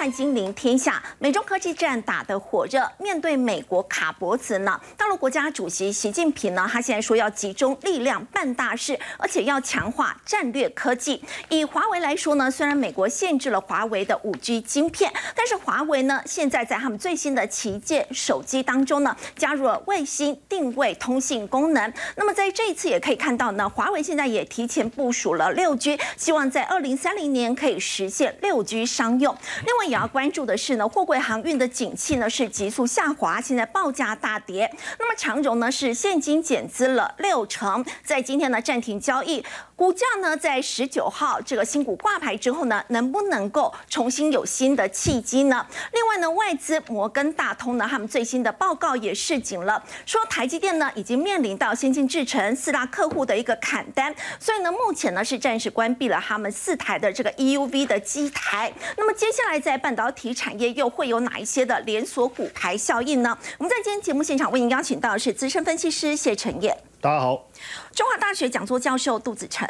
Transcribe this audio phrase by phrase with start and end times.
[0.00, 2.90] 换金临天下，美中科技战打得火热。
[2.96, 11.22] 面对美国卡脖子呢，大陆国家主席习近平呢，他现在说要集中力量办大事，而且要强化战略科技。
[11.50, 21.92] 以华为来说呢，虽然美国限制了华为的五 G 晶片，但是华为呢，现在在他们最新的旗舰手机当中呢，加入了卫星定位通信功能。
[22.16, 29.36] 那么在这一次也可以看到呢，华为现在也提前部署了六 G，希望在二零三零年可以实现六 G 商用。
[29.66, 34.70] 另外也要关注的是呢，货柜航运的景气呢是急速下滑，现在报价大跌。
[34.98, 39.44] 那么长荣呢是现金减资了六成，在今天呢暂停交易，
[39.80, 45.66] 股价呢在十九号这个新股挂牌之后呢，能不能够重新有新的契机呢？
[45.94, 58.70] 另外呢，外资摩根大通呢，他们最新的报告也示警了，说台积电呢已经面临到先进制程四大客户的一个砍单，所以呢目前呢是暂时关闭了他们四台的这个 EUV 的机台。
[58.98, 63.34] 那么接下来在半导体产业又会有哪一些的连锁股牌效应呢？
[63.56, 67.48] 我们在今天节目现场为您邀请到的是资深分析师谢承业，大家好；
[67.94, 69.66] 中华大学讲座教授杜子成，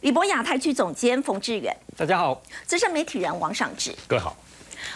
[0.00, 4.34] 李博亚太区总监冯志远，大家好；资深媒体人王尚志，各位好。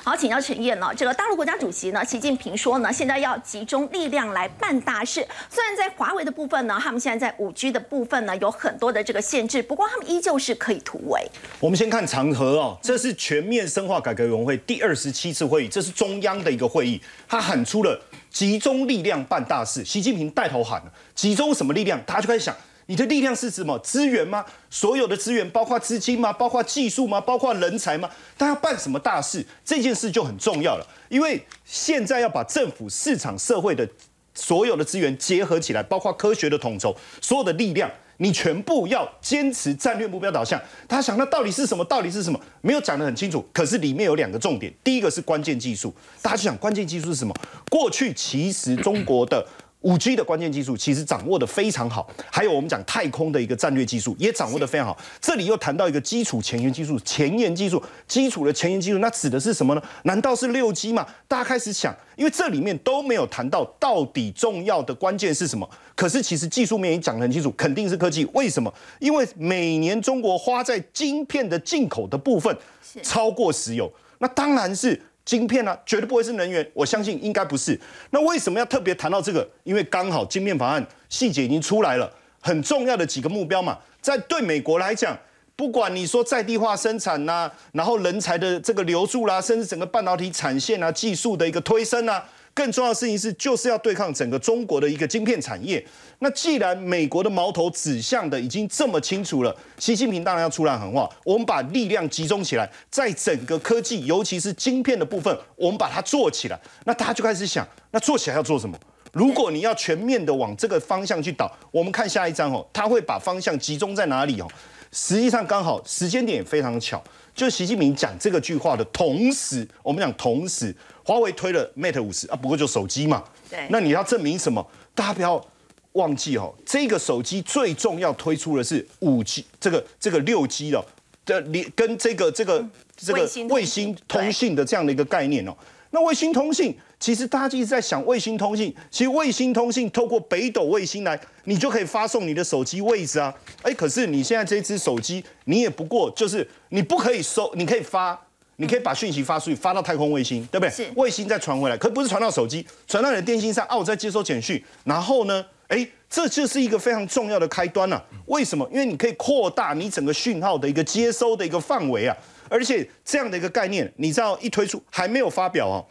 [0.02, 0.90] 好，请教陈燕呢？
[0.96, 5.26] 这个大陆国家主席呢，习近平说呢，现在要集中力量来办大事。
[5.50, 11.20] 虽然在华为的部分呢，他们现在在五 G 的部分呢，有很多的这个限制，不过他们依旧是可以突围。
[11.60, 18.00] 我们先看长河哦，这是全面深化改革委员会第二十七次会议，这是中央的一个会议，他喊出了
[18.32, 19.84] 集中力量办大事。
[19.84, 22.02] 习近平带头喊了，集中什么力量？
[22.04, 22.56] 大家就开始想。
[22.86, 23.78] 你的力量是什么？
[23.78, 24.44] 资源吗？
[24.68, 26.32] 所有的资源包括资金吗？
[26.32, 27.20] 包括技术吗？
[27.20, 28.10] 包括人才吗？
[28.36, 29.46] 他要办什么大事？
[29.64, 33.88] 这件事就很重要了，因为现在要把政府、市场、社会的
[34.34, 37.88] 所有的资源结合起来，包括科学的统筹，所有的力量，
[38.22, 40.60] 你全部要坚持战略目标导向。
[40.88, 41.84] 他想，那到底是什么？
[41.84, 42.40] 到底是什么？
[42.60, 43.44] 没有讲得很清楚。
[43.52, 45.92] 可是里面有两个重点，第一个是关键技术，
[46.22, 47.34] 大家就想关键技术是什么？
[47.68, 49.44] 过去其实中国的。
[49.82, 54.96] 五 G 的关键技术其实掌握的非常好，还有我们讲太空的一个战略技术也掌握的非常好。
[55.20, 59.82] 这里又谈到一个基础前沿技术，前沿技术，基础的前沿技术，那指的是什么呢？
[60.04, 61.06] 难道是六 G 吗？
[61.28, 65.68] 大家开始想，因为这里面都没有谈到到底重要的关键是什么。
[65.94, 68.24] 可是其实技术面也讲得很清楚，肯定是科技。
[68.32, 68.72] 为什么？
[68.98, 72.56] 因为每年中国花在晶片的进口的部分
[73.02, 75.00] 超过石油，那当然是。
[75.24, 77.78] 晶片啊，绝对不会是能源，我相信应该不是。
[78.10, 79.48] 那为什么要特别谈到这个？
[79.64, 85.16] 因为刚好晶片法案细节已经出来了，很重要的几个目标嘛，在对美国来讲，
[85.54, 92.24] 不管你说在地化生产呐，然后人才的这个留住啦，甚至整个半导体产线啊，技术的一个推升啊。
[92.54, 95.84] 更重要的事情是，就是要对抗整个中国的一个晶片产业。
[96.18, 101.08] 那既然美国的矛头指向的已经这么清楚了，习近平当然要出来喊话。
[101.24, 106.60] 我们把力量集中起来，在整个科技，尤其是晶片的部分，我们把它做起来。
[106.84, 108.78] 那大家就开始想，那做起来要做什么？
[109.12, 114.46] 如果你要全面的往这个方向去导，我们看下一章哦，他会把方向集中在哪里哦？
[114.92, 117.02] 实际上刚好时间点也非常巧，
[117.34, 120.74] 就习近平讲这个句话的同时，我们讲同时。
[121.04, 123.22] 华为推了 Mate 五十啊，不过就手机嘛。
[123.50, 123.66] 对。
[123.70, 124.66] 那你要证明什么？
[124.94, 125.44] 大家不要
[125.92, 130.84] 忘记哦，这个手机最重要推出的是五 G，这个这个六 G 的
[131.24, 132.64] 的连跟这个这个
[132.96, 135.54] 这个卫星通信的这样的一个概念哦。
[135.90, 143.34] 那卫星通信，其实大家一直在想卫星通信，其实卫星通信透过北斗卫星来，你就可以发送你的手机位置啊。
[143.60, 148.18] 哎，可是你现在这只手机，你也不过就是你不可以收，你可以发。
[148.62, 150.70] 你可以把讯息发出去，发到太空卫星，对不对？
[150.70, 150.88] 是。
[150.94, 158.00] 卫星再传回来，可不是传到手机，传到你的电信上，哦，我在接收简讯，然后呢，哎，这就是一个非常重要的开端了。
[158.26, 158.64] 为什么？
[158.70, 162.16] 因为你可以扩大你整个讯号的一个接收的一个范围啊，
[162.48, 165.84] 而且这样的一个概念，你知道一推出还没有发表哦，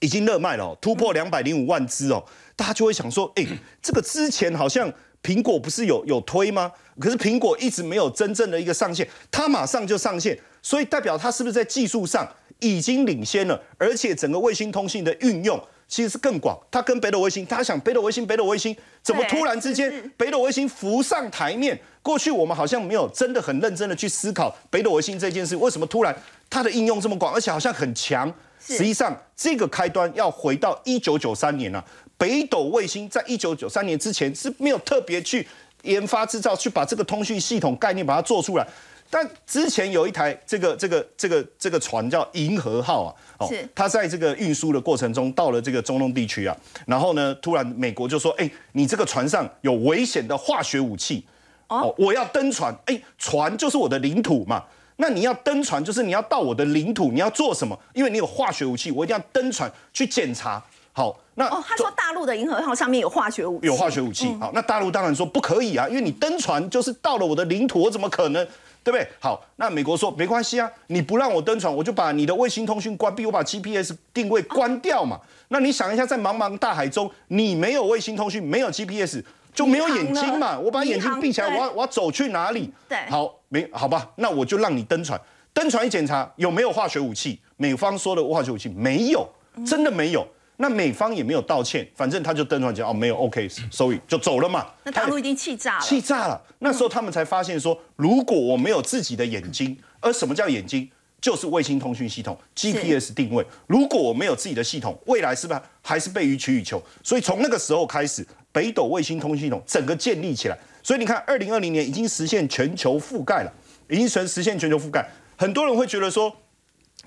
[0.00, 2.24] 已经热卖了，突破两百零五万只哦，
[2.56, 3.46] 大家就会想说，哎，
[3.80, 6.72] 这个之前好像苹果不是有有推吗？
[6.98, 10.36] 可是苹果一直没有真正的一个上线，它马上就上线。
[10.68, 12.28] 所以代表它是不是在技术上
[12.58, 13.58] 已经领先了？
[13.78, 16.54] 而且整个卫星通信的运用其实是更广。
[16.70, 21.80] 它跟北斗卫星，大家想北斗卫星，北斗卫星怎么突然之间北斗卫星浮上台面？
[22.02, 26.14] 过去我们好像没有真的很认真的去思考北斗卫星这件事，为什么突然
[26.50, 28.30] 它的应用这么广，而且好像很强？
[28.60, 31.82] 实际上这个开端要回到一九九三年了。
[32.18, 35.48] 北斗卫星在一九九三年之前是没有特别去
[35.84, 38.68] 研发制造，去把这个通讯系统概念把它做出来。
[39.10, 46.54] 但之前有一台这个这个这个这个船叫银河号啊，哦，它在这个运输的过程中到了这个中东地区啊，
[46.86, 51.24] 然后呢，突然美国就说，哎，你这个船上有危险的化学武器，
[51.68, 54.62] 哦，我要登船，哎，船就是我的领土嘛，
[54.96, 57.78] 那你要登船，就是你要到我的领土，你要做什么？
[57.94, 60.62] 因为你有化学武器，我一定要登船去检查。
[60.92, 64.26] 好，那哦，他说大陆的银河号上面有化学武器，有化学武器。
[64.40, 68.46] 好，那大陆当然说不可以啊，因为你登船就是到了我的领土，我怎么可能？
[68.88, 69.06] 对不对？
[69.20, 75.20] 好，那美国说没关系啊，你不让我登船，我就把你的卫星通讯关闭，我把 GPS 定位关掉嘛。
[75.48, 80.58] 那你想一下，在茫茫大海中，你没有卫星通讯，没有 GPS，就没有眼睛嘛。
[80.58, 82.72] 我把眼睛闭起来，我要我要走去哪里？
[82.88, 84.08] 对，好，没好吧？
[84.16, 85.20] 那我就让你登船，
[85.52, 89.28] 登船一检查有没有化学武器，美方说的化学武器没有，
[89.66, 90.26] 真的没有。
[90.60, 94.66] 那美方也没有道歉，反正他就登船讲哦没有，OK，sorry 就走了嘛。
[94.84, 96.40] 那大陆已经气炸了，气炸了。
[96.58, 100.90] 那时候他们才发现说，如果我没有自己的眼睛，而什么叫眼睛？
[101.20, 103.44] 就是卫星通讯系统 GPS 定位。
[103.66, 106.80] 如果我没有自己的系统，未来是不是还是被予取予求？
[107.02, 110.56] 所以从那个时候开始，北斗卫星通讯系统整个建立起来。
[110.82, 113.52] 所以你看，二零二零年已经实现全球覆盖了，
[113.88, 115.08] 已经实实现全球覆盖。
[115.36, 116.32] 很多人会觉得说，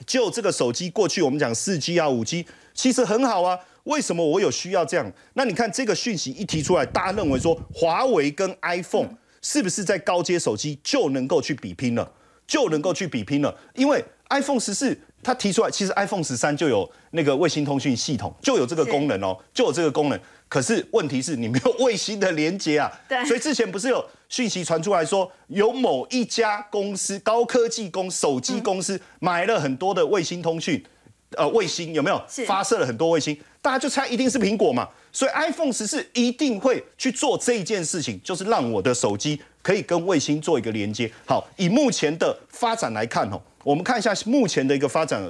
[0.06, 2.46] 就这个手机过去我们讲四 G 啊五 G。
[2.74, 5.12] 其实很好啊，为什么我有需要这样？
[5.34, 9.10] 那你看这个讯息一提出来，大家认为说华为跟 iPhone
[9.42, 12.12] 是不是在高阶手机就能够去比拼了，
[12.48, 13.56] 就能够去比拼了？
[13.76, 20.20] 因为 iPhone 十四它提出来，其实 iPhone 十三就有那个卫星通讯系统，就有这个功能哦，就有这个功能。
[20.48, 23.24] 可是问题是你没有卫星的连接啊，对。
[23.26, 30.84] 所以之前不是有讯息传出来说，有某一家公司高科技公手机公司买了很多的卫星通讯。
[31.38, 33.38] 呃，卫星有没有发射了很多卫星？
[33.62, 41.10] 大家就猜一定是苹果嘛，所以 iPhone 十四一定会去做这一件事情，就是让我的手机可以跟卫星做一个连接。
[41.26, 45.22] 好，以目前的发展来看哦，我们看一下目前的一个发展，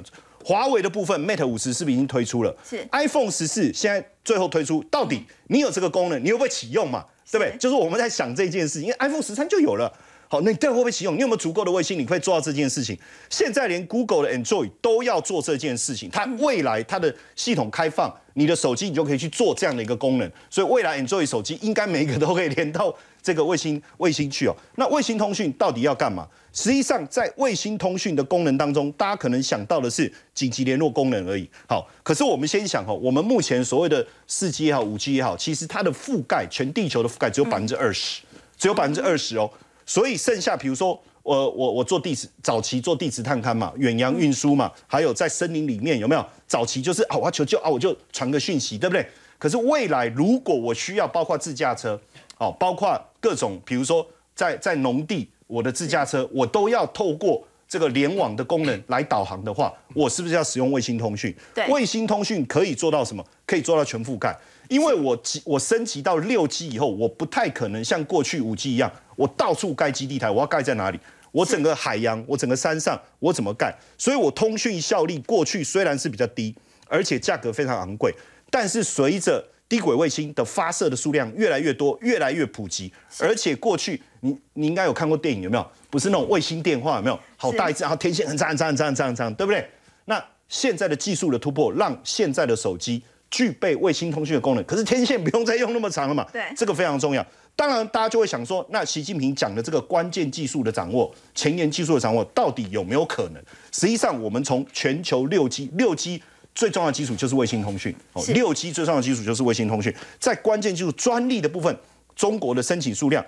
[0.44, 2.56] 华为的部分 Mate 五十是不是已经推出了？
[2.68, 7.04] 是 iPhone 十四现在最后推出，到底你有这个功能，你会不会启用嘛？
[7.30, 7.56] 对不对？
[7.58, 9.92] 就是我们在想这件事，因为 iPhone 十三就有了。
[10.32, 11.14] 好，那你这会不会启用？
[11.14, 11.98] 你有没有足够的卫星？
[11.98, 12.98] 你可以做到这件事情。
[13.28, 16.08] 现在连 Google 的 Android 都要做这件事情。
[16.08, 20.32] 它未来它的系统开放，你的手机你就可以去做这样的一个功能。
[20.48, 24.56] 所以未来 Android 手机应该每一个都可以连到这个卫星卫星去哦。
[24.76, 26.26] 那 卫星通讯到底要干嘛？
[26.54, 31.46] 实际上在卫星通讯的功能当中，大家可能想到的是紧急联络功能而已。
[31.68, 38.22] 好，可是我们先想哦，我们目前所谓的四 G 也好，五 G 也好，其实它的覆盖全地球的覆盖只有百分之二十，
[38.56, 39.50] 只有百分之二十哦。
[39.86, 49.06] 所以剩下，比如说我我我做地质早期做地质探勘嘛，远洋运输嘛，还有在森林里面有没有早期就是啊我要求救啊我就传个讯息，对不对？
[49.38, 52.00] 可是未来如果我需要包括自驾车，
[52.38, 61.34] 哦，包括各种比如说在在农地我的自驾车，我都要透过这个联网的功能来导航的话，我是不是要使用卫星通讯？
[61.54, 63.24] 对，卫星通讯可以做到什么？
[63.46, 64.36] 可以做到全覆盖。
[64.68, 70.30] 因为我我升级到六 G 以后，我不太可能像过去五 G 一样，我到处盖基地台。
[70.30, 70.98] 我要盖在哪里？
[71.30, 73.74] 我整个海洋，我整个山上，我怎么盖？
[73.96, 76.54] 所以我通讯效率过去虽然是比较低，
[76.86, 78.14] 而且价格非常昂贵，
[78.50, 85.66] 但是随着低轨卫星的发射的数量越来越多，越来越普及，而且过去你你应该有看过电影有没有？
[85.90, 87.18] 不是那种卫星电话有没有？
[87.36, 89.66] 好大一只，然后天线很长很长很长很长，对不对？
[90.04, 93.02] 那现在的技术的突破，让现在的手机。
[93.32, 96.24] 具备卫星通讯的功能，可是天线不用再用那么长了嘛？
[96.30, 97.26] 对，这个非常重要。
[97.56, 103.42] 当然，大家就会想说，那习近平讲的这个关键技术的掌握、前沿技术的掌握，到底有没有可能？
[103.72, 106.22] 实际上，我们从全球六 G，六 G
[106.54, 107.94] 最重要的基础就是卫星通讯。
[108.12, 109.94] 哦，六 G 最重要的基础就是卫星通讯。
[110.18, 111.74] 在关键技术专利的部分，
[112.14, 113.24] 中国的申请数量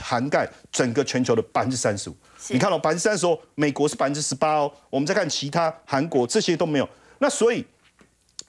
[0.00, 2.16] 涵盖整个全球的百分之三十五。
[2.48, 4.72] 你看到百分之三十哦，美国是百分之十八哦。
[4.88, 6.88] 我们再看其他，韩国这些都没有。
[7.18, 7.62] 那所以。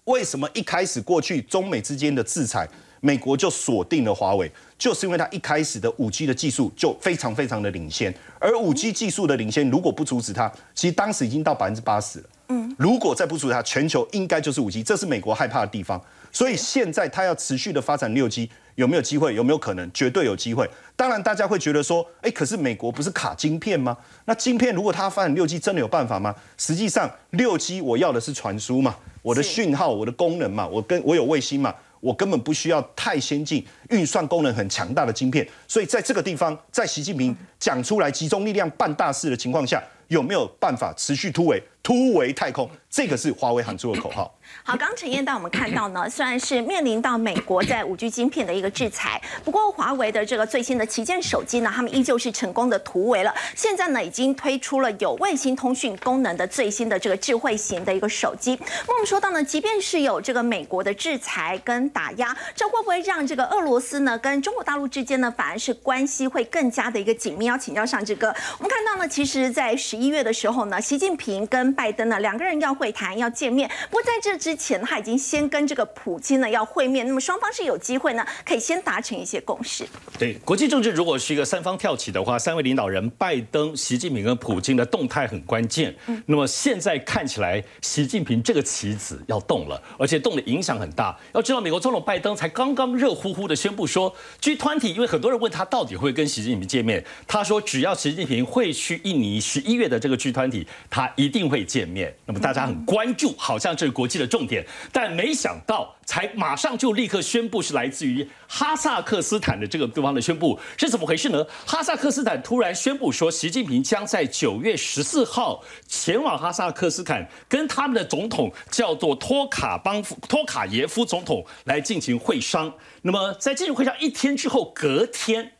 [0.07, 2.67] 为什么一开始过去中美之间的制裁，
[3.01, 12.25] 美国就锁定了华为，就是因为它一开始的五 G 的技术就非常非常的领先，而五 G 技术的领先，如果不阻止它，其实当时已经到百分之八十了。
[12.49, 16.01] 嗯，如果再不阻止它，全球应该就是五 G，这是美国害怕的地方。
[16.31, 19.33] 所以现在它要持续的发展六 G，有没有机会？
[19.33, 19.91] 有没有可能？
[19.91, 20.69] 绝对有机会。
[20.95, 23.97] 当然，大家会觉得说，哎，可是美国不是卡晶片吗？
[24.25, 26.33] 那晶片如果它发展六 G，真的有办法吗？
[26.57, 28.95] 实际上，六 G 我要的是传输嘛。
[29.23, 35.47] 我的讯号，我的功能嘛，我跟我有卫星嘛，我根本不需要太先进、运算功能很强大的晶片。
[35.67, 41.61] 所以在这个地方，在习近平讲出来集中力量办大事的情况下，有没有办法持续突围？
[41.87, 44.29] 突围太空，这个是华为喊出的口号。
[44.61, 53.33] 好，刚陈燕带我们看到呢， 虽然是面临到美国在五 G 晶片的一个制裁，不过华为的这个最新的旗舰手机呢，他们依旧是成功的突围了。
[53.55, 58.59] 现在呢，已经推出了有卫星通讯功能的最新的这个智慧型的一个手机。
[58.85, 67.45] 那我们说到呢，即便是有这个美国的制裁跟打压，这会不会让这个俄罗斯呢跟中国大陆之间呢，反而是关系会更加的一个紧密？
[67.45, 68.27] 要请教上这个，
[68.57, 79.85] 我们看到呢，其实在十一月的时候呢，习近平跟拜登呢两个人要会谈要见面，不过在这之前他已经先跟这个普京呢要会面，那么双方是有机会呢可以先达成一些共识。
[80.17, 85.95] 对，国际政治如果是一个三方跳起的话，三位领导人拜登、习近平跟普京的动态很关键。
[86.07, 91.15] 嗯，那么现在看起来，习近平这个棋子要动了，而且动的影响很大。
[91.33, 102.15] 要知道，美国总统拜登才刚刚热乎乎的宣布说，G 团体因为很多人问他到底会跟习近平见面，他说只要习近平会去印尼十一月的这个 G 团体他一定会见面。
[102.25, 104.65] 那么大家很关注，好像这是国际的重点。
[104.91, 111.45] 但没想到，才马上就立刻宣布是来自于哈萨克斯坦的这个地方的宣布是怎么回事呢？
[111.65, 122.73] 哈萨克斯坦突然宣布说，习近平将在九月十四号前往哈萨克斯坦，跟他们的总统叫做托卡邦夫托卡耶夫总统来进行会商。
[123.01, 125.53] 那么在进行会商一天之后，隔天，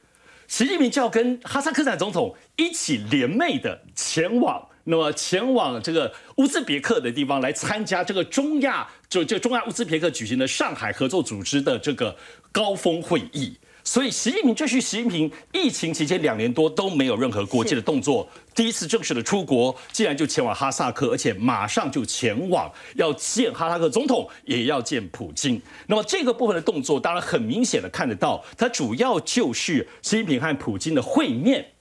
[0.48, 4.68] 习近平就要跟哈萨克斯坦总统一起联袂的前往。
[4.90, 12.16] 那么前往这个乌兹别克的地方来参加这个中亚就就中亚乌兹别克举行的上海合作组织的这个
[12.54, 13.54] 高峰会议，
[13.84, 18.26] 所以习近平这是习近平疫情期间两年多都没有任何国际的动作，
[18.56, 25.62] 第一次正式的出国，竟然就前往哈萨克，而且马上就前往要见哈萨克总统，也要见普京。
[25.88, 31.74] 那么这个部分的动作，当然很明显的看得到，它主要就是习近平和普京的会面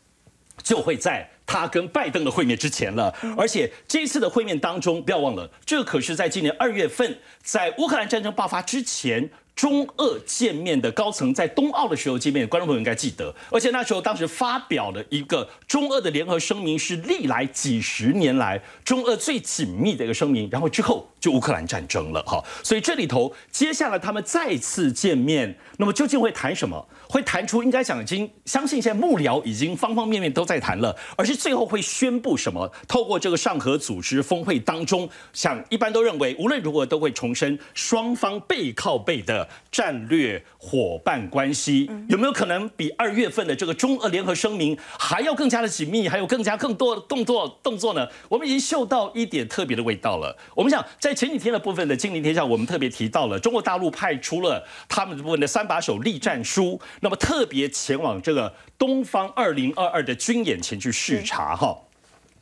[0.65, 1.31] 就会在。
[1.47, 9.31] 他跟拜登的会面之前了，而且这次的会面当中，不要忘了，这可是在今年二月份，在乌克兰战争爆发之前。
[9.57, 13.35] 中俄见面的高层在冬奥的时候见面，观众朋友应该记得。
[13.51, 20.47] 而且那时候当时发表了一个中俄的联合声明，是历来几十年来中俄最紧密的一个声明。
[20.53, 22.45] 然后之后就乌克兰战争了，哈。
[22.63, 26.87] 所以这里头接下来他们再次见面，那么究竟会谈什么？
[27.09, 32.71] 会谈出应该讲已经相信现在幕僚已经方方面面都在谈了，而是最后会宣布什么？
[32.87, 39.46] 透过这个上合组织峰会当中，想一般都认为无论如何都会重申双方背靠背的。
[39.71, 48.09] 战略伙伴关系有没有可能比二月份的这个中俄联合声明还要更加的紧密，还有更加更多的动作动作呢？
[48.29, 50.37] 我们已经嗅到一点特别的味道了。
[50.55, 61.77] 我们想在前几天的部分的《金陵天下》，我们特别提到了中国大陆派出了他们的部分的三把手立战书，那么特别前往这个东方二零二二的军演前去视察哈。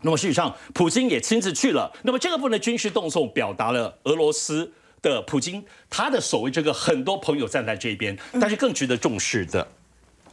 [0.02, 1.90] 那么事实上，普京也亲自去了。
[2.02, 4.72] 那么这个部分的军事动作表达了俄罗斯。
[5.10, 9.66] 的普京，他的所谓这个很多朋友站在这边，但是更值得重视的，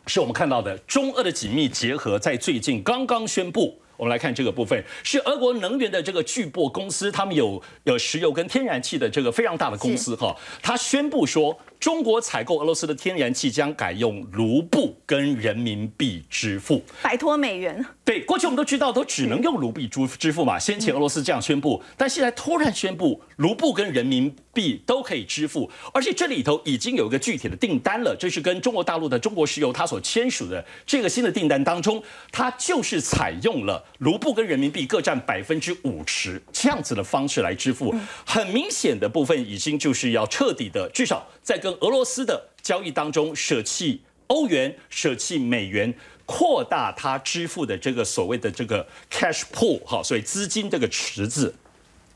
[0.08, 3.80] 是我们看到的中俄的紧密结合，在最近刚刚宣布。
[3.98, 11.60] 我们来看这个部分，是俄国能源的这个巨擘公司，他们有有石油跟天然气的这个非常大的公司哈，他宣布说。
[11.82, 17.84] 中国采购俄罗斯的天然气将改用卢布跟人民币支付，摆脱美元。
[18.06, 20.60] 对，过去我们都知道都只能用卢币支支付嘛。
[20.60, 37.96] 先前俄罗斯这样宣布，但现在突然宣布卢布跟人民币都可以支付，而且这里头已经有一个具体的订单了，这是跟中国大陆的中国石油它所签署的这个新的订单当中，它就是采用了卢布跟人民币各占百分之五十这样子的方式来支付。
[38.24, 45.94] 很明显的部分已经就是要彻底的，至少在跟俄罗斯的交易当中，舍弃欧元，舍弃美元，
[46.26, 51.54] 扩大他支付的这个所谓的这个 cash pool 哈，所以资金这个池子。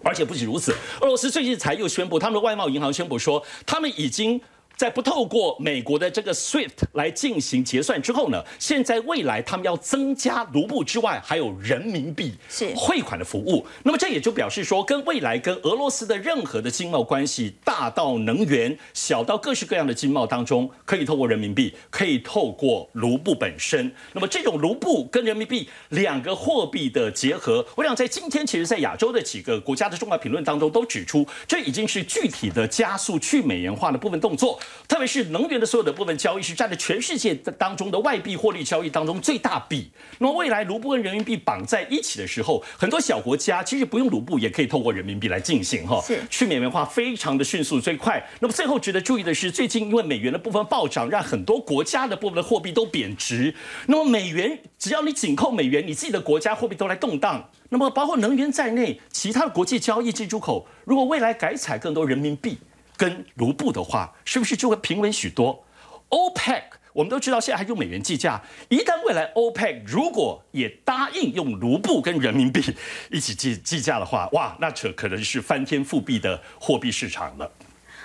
[0.02, 4.40] 而且不仅如此，俄罗斯最近才又宣布，他们的外贸银行宣布说，他们已经。
[4.78, 12.34] 在不透过美国的这个 SWIFT 来进行结算之后呢，现在未来他们要增加卢布之外，还有人民币
[12.76, 13.66] 汇款的服务。
[13.84, 23.94] 那么这也就表示说，跟未来跟俄罗斯的任何的经贸关系，大到能源，小到各式各样的经贸当中，可以透过人民币，可以透过卢布本身。
[24.14, 34.60] 那么这种卢布跟人民币两个货币的结合，我想在今天，其实在亚洲的几个国家的重要评论当中都指出，这已经是具体的加速去美元化的部分动作。
[34.88, 39.90] 特别是能源的所有的部分交易是占了全世界当中的外币获利交易当中最大比。
[40.20, 48.24] 那么未来卢布跟人民币绑在一起的时候，很多小国家其实不用卢布也可以透过人民币来进行哈，是去美元化非常的迅速最快。
[48.40, 53.54] 那么最后值得注意的是，最近因为美元的部分暴涨，让很多国家的部分的货币都贬值。
[53.88, 57.50] 那么美元只要你紧扣美元，你自己的国家货币都来动荡。
[57.70, 62.58] 那么包括能源在内，其他的国际交易进出口，如果未来改采更多人民币
[62.98, 65.66] 跟卢布的话，是不是就会平稳许多
[66.10, 66.62] ？OPEC
[66.94, 72.64] 我们都知道现在还用美元计价，一旦未来 OPEC 如果也答应用卢布跟人民币
[73.12, 77.52] 一起计计价的话，哇，那这可能是翻天覆地的货币市场了。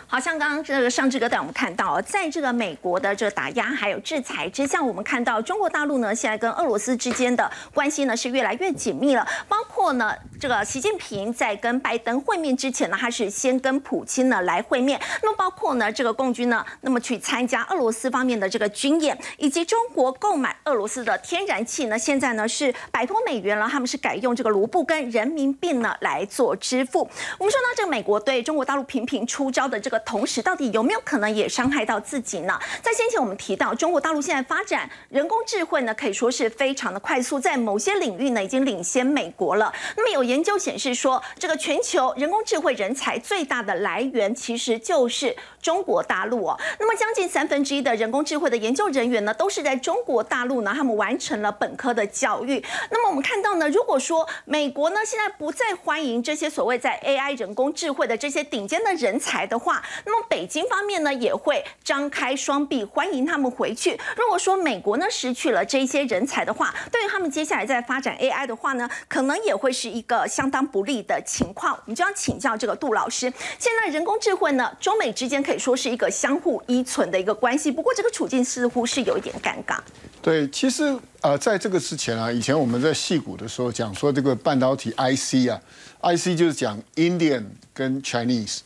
[0.08, 9.24] 好像刚刚这个上志哥带我们看到，在这个美国的这个打压还有制裁之下，我们看到中国大陆呢，现在跟俄罗斯之间的关系呢是越来越紧密了。
[9.48, 14.98] 包括呢，这个习近平在跟拜登会面之前呢，他是先跟普京呢来会面。
[15.22, 27.00] 那么包括呢，这个共军呢，那么去参加俄罗斯方面的这个军演，以及中国购买俄罗斯的天然气呢，现在呢是摆脱美元了，他们是改用这个卢布跟人民币呢来做支付。
[27.36, 30.00] 我们说呢，这个美国对中国大陆频频出招的这个。
[30.06, 32.58] 同时，到底有没有可能也伤害到自己呢？
[32.80, 39.70] 在先前我们提到，中国大陆现在发展人工智慧呢，可以说是非常的快速，在某些领域呢已经领先美国了。
[39.98, 46.56] 那么有研究显示说，这个全球人工智慧人才最大的来源其实就是中国大陆哦。
[46.78, 52.64] 那么将近三分之一的人工智慧的研究人员呢，都是在中国大陆呢，他们完成了本科的教育。
[52.90, 63.98] 那么我们看到呢，如果说美国呢现在不再欢迎这些所谓在 AI 人工智慧的这些顶尖的人才的话，那么北京方面呢也会张开双臂欢迎他们回去。
[64.16, 71.74] 如果说美国呢失去了这些人才的话，对于他们接下来在发展 AI 的话呢，可能也会是一个相当不利的情况。
[71.74, 79.78] 我们就要请教这个杜老师，现在人工智慧呢，中美之间可以说是一个相互依存的一个关系，不过这个处境似乎是有一点尴尬。
[80.22, 85.60] 对，其实呃，在这个之前啊，以前我们在戏股的时候讲说这个半导体 IC 啊
[86.02, 88.60] ，IC 就是讲 Indian 跟 Chinese。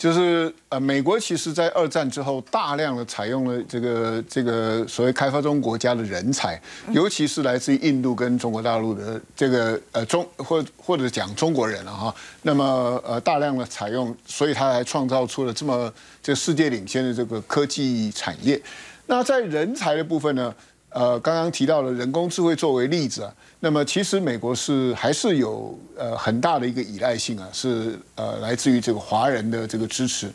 [0.00, 6.58] 就是呃，美国其实，在二战之后，大量的采用了这个这个所谓开发中国家的人才，
[6.90, 12.14] 尤其是来自于印度跟中国大陆的这个呃中或或者讲中国人了哈。
[12.40, 15.92] 那么呃，大量的采用，所以他还创造出了这么
[16.22, 18.58] 这世界领先的这个科技产业。
[19.04, 20.54] 那在人才的部分呢？
[20.92, 30.28] 呃，刚刚提到了人工智慧作为例子啊，那么其实美国是还是有呃很大的一个依赖性啊，是呃来自于这个华人的这个支持。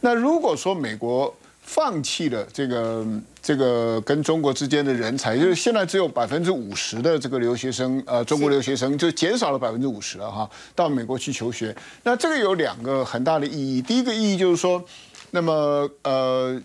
[0.00, 3.06] 那如果说美国放弃了这个
[3.40, 11.74] 这个跟中国之间的人才，就是现在只有百分之五十的这个留学生，呃，中国留学生就减少了百分之五十了哈，到美国去求学。
[12.02, 14.84] 那这个有两个很大的意义，第一个意义就是说，
[15.30, 16.60] 那么呃。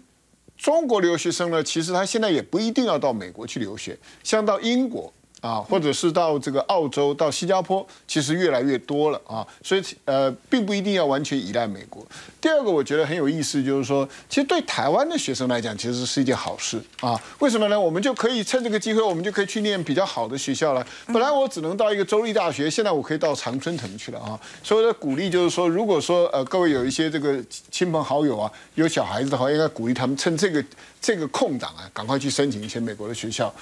[0.57, 5.13] 中国留学生呢，其实他现在也不一定要到美国去留学，像到英国。
[5.41, 12.05] 啊，或者是到这个澳洲、到新加坡，其实越来越多了啊，所以呃，并不一定要完全依赖美国。
[12.41, 17.19] 第二个，我觉得很有意思，就是说，其实对台湾的学生来讲，其实是一件好事啊。
[17.39, 17.79] 为什么呢？
[17.79, 20.85] 我们就可以趁这个机会，我们就可以去念比较好的学校了。
[21.07, 24.39] 本来我只能到一个州立大学，现在我可以到常春藤去了啊。
[24.63, 30.63] 所以的鼓励就是说，如果说呃各位有一些这个亲朋好友啊，有小孩子的话，应该鼓励他们趁这个
[30.99, 33.53] 这个空档啊，赶快去申请一些美国的学校。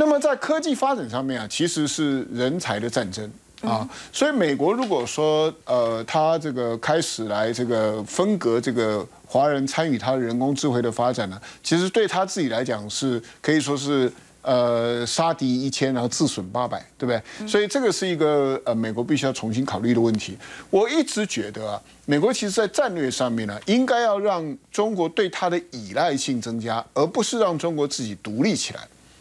[0.00, 14.10] 那么在科技发展上面啊，其实是人才的战争啊，所以美国如果说呃，他这个开始来这个分隔这个华人参与他的人工智慧的发展呢，其实对他自己来讲是可以说是
[14.40, 17.46] 呃杀敌一千，然后自损八百，对不对？
[17.46, 20.34] 所以这个是一个呃美国必须要重新考虑的问题。
[20.70, 28.80] 我一直觉得啊，美国其实在战略上面呢，应该要让中国对它的依赖性增加，而不是让中国自己独立起来。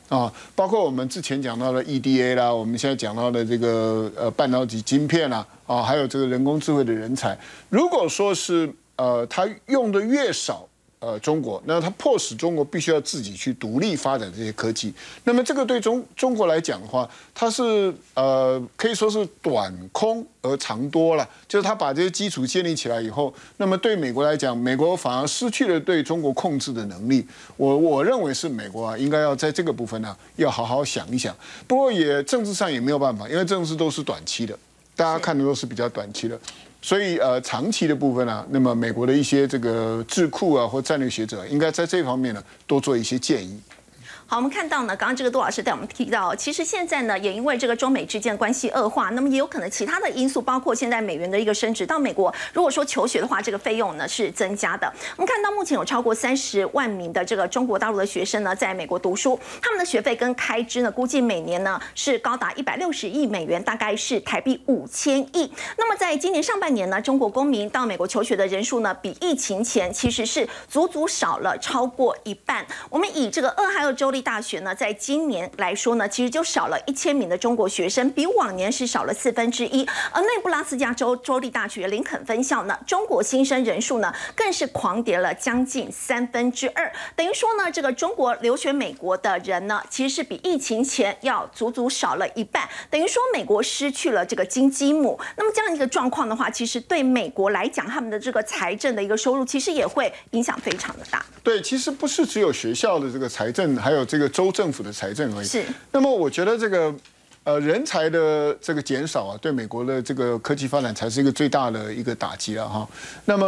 [0.09, 7.35] 啊，包括我们之前讲到的 EDA 啦，我们现在讲到的这个呃半导体晶片啦，啊，还有这个人工智慧的人才，
[7.69, 10.68] 如果说是呃，它用的越少。
[11.01, 14.93] 呃，中国，那它迫使中国必须要自己去独立发展这些科技。
[15.23, 21.25] 那么这个对中中国来讲的话，它是呃可以说是短空而长多了。
[21.47, 27.25] 就是它把这些基础建立起来以后，那么对美国来讲，美国反而失去了对中国控制的能力。
[27.55, 31.33] 我我认为是美国啊，应该要在这个部分呢，要好好想一想。
[31.65, 34.59] 不过也政治上也没有办法，因为政治都是短期的，
[34.97, 36.37] 大家看的都是比较短期的。
[36.81, 43.59] 所以，呃，长期的部分呢，那么美国的一些这个智库啊或战略学者，应该在这方面呢多做一些建议。
[44.31, 54.87] 好，我们看到呢，刚刚这个杜老师带我们提到，其实现在呢，也因为这个中美之间关系恶化，那么也有可能其他的因素，包括现在美元的一个升值，到美国如果说求学的话，这个费用呢是增加的。
[55.15, 65.51] 我们看到目前有超过三十万名的这个中国大陆的学生呢，在美国读书，他们的学费跟开支呢，估计每年呢是高达一百六十亿美元，大概是台币五千亿。
[65.75, 72.63] 那么在今年上半年呢，中国公民到美国求学的人数呢，比疫情前其实是足足少了超过一半。
[72.91, 79.87] 我们以这个俄亥俄州的大学呢，在今年来说呢，其实就少了一千名的中国学生，比往年是少了四分之一。
[80.11, 86.91] 而内布拉斯加州州立大学林肯分校呢，中国新生人数呢，更是狂跌了将近三分之二。
[87.15, 92.67] 等于说呢，这个中国留学美国的人呢，其实是比疫情前要足足少了一半。
[92.89, 95.19] 等于说美国失去了这个金鸡母。
[95.37, 101.25] 那么这样一个状况的话，其实对美国来讲，他们的这个财政的一个收入，其实也会影响非常的大。
[101.43, 105.45] 对，其实不是只有学校的这个财政，还有这个州政府的财政而已。
[105.45, 105.63] 是。
[105.91, 106.93] 那么我觉得这个
[107.43, 112.87] 呃人才的这个减少啊，对美国的这个科技发展才是一个最大的一个打击了哈。
[113.25, 113.45] 那么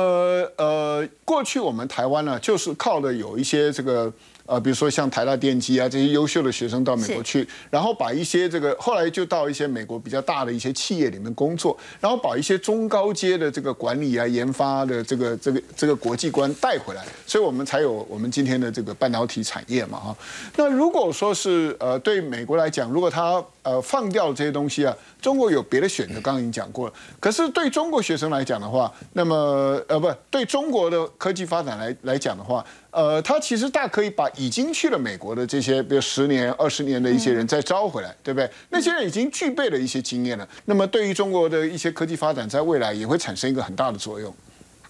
[0.58, 4.14] 呃，过去我们台湾呢，就是靠的有一些这个。
[4.52, 20.18] 呃，比如说像台大电机啊这些优秀的学生到美国去，然后把一些这个后来就到一些美国比较大的一些企业里面工作，然后把一些中高阶的这个管理啊、研发的这个这个这个国际观带回来，所以我们才有我们今天的这个半导体产业嘛哈。
[20.58, 26.94] 那如果说是呃对美国来讲，如果他呃放掉这些东西啊，中国有别的选择，刚刚已经讲过了。
[27.22, 32.66] 可是对中国学生来讲的话，那么呃不对中国的科技发展来来讲的话。
[32.92, 38.50] 呃，他其实大可以把已经去了美国的这些，比如十年、二十年的一些人再招回来，对不对？
[38.70, 44.34] 那些人已经具备了一些经验了，那么对于中国的一些科技发展，在未来也会产生一个很大的作用。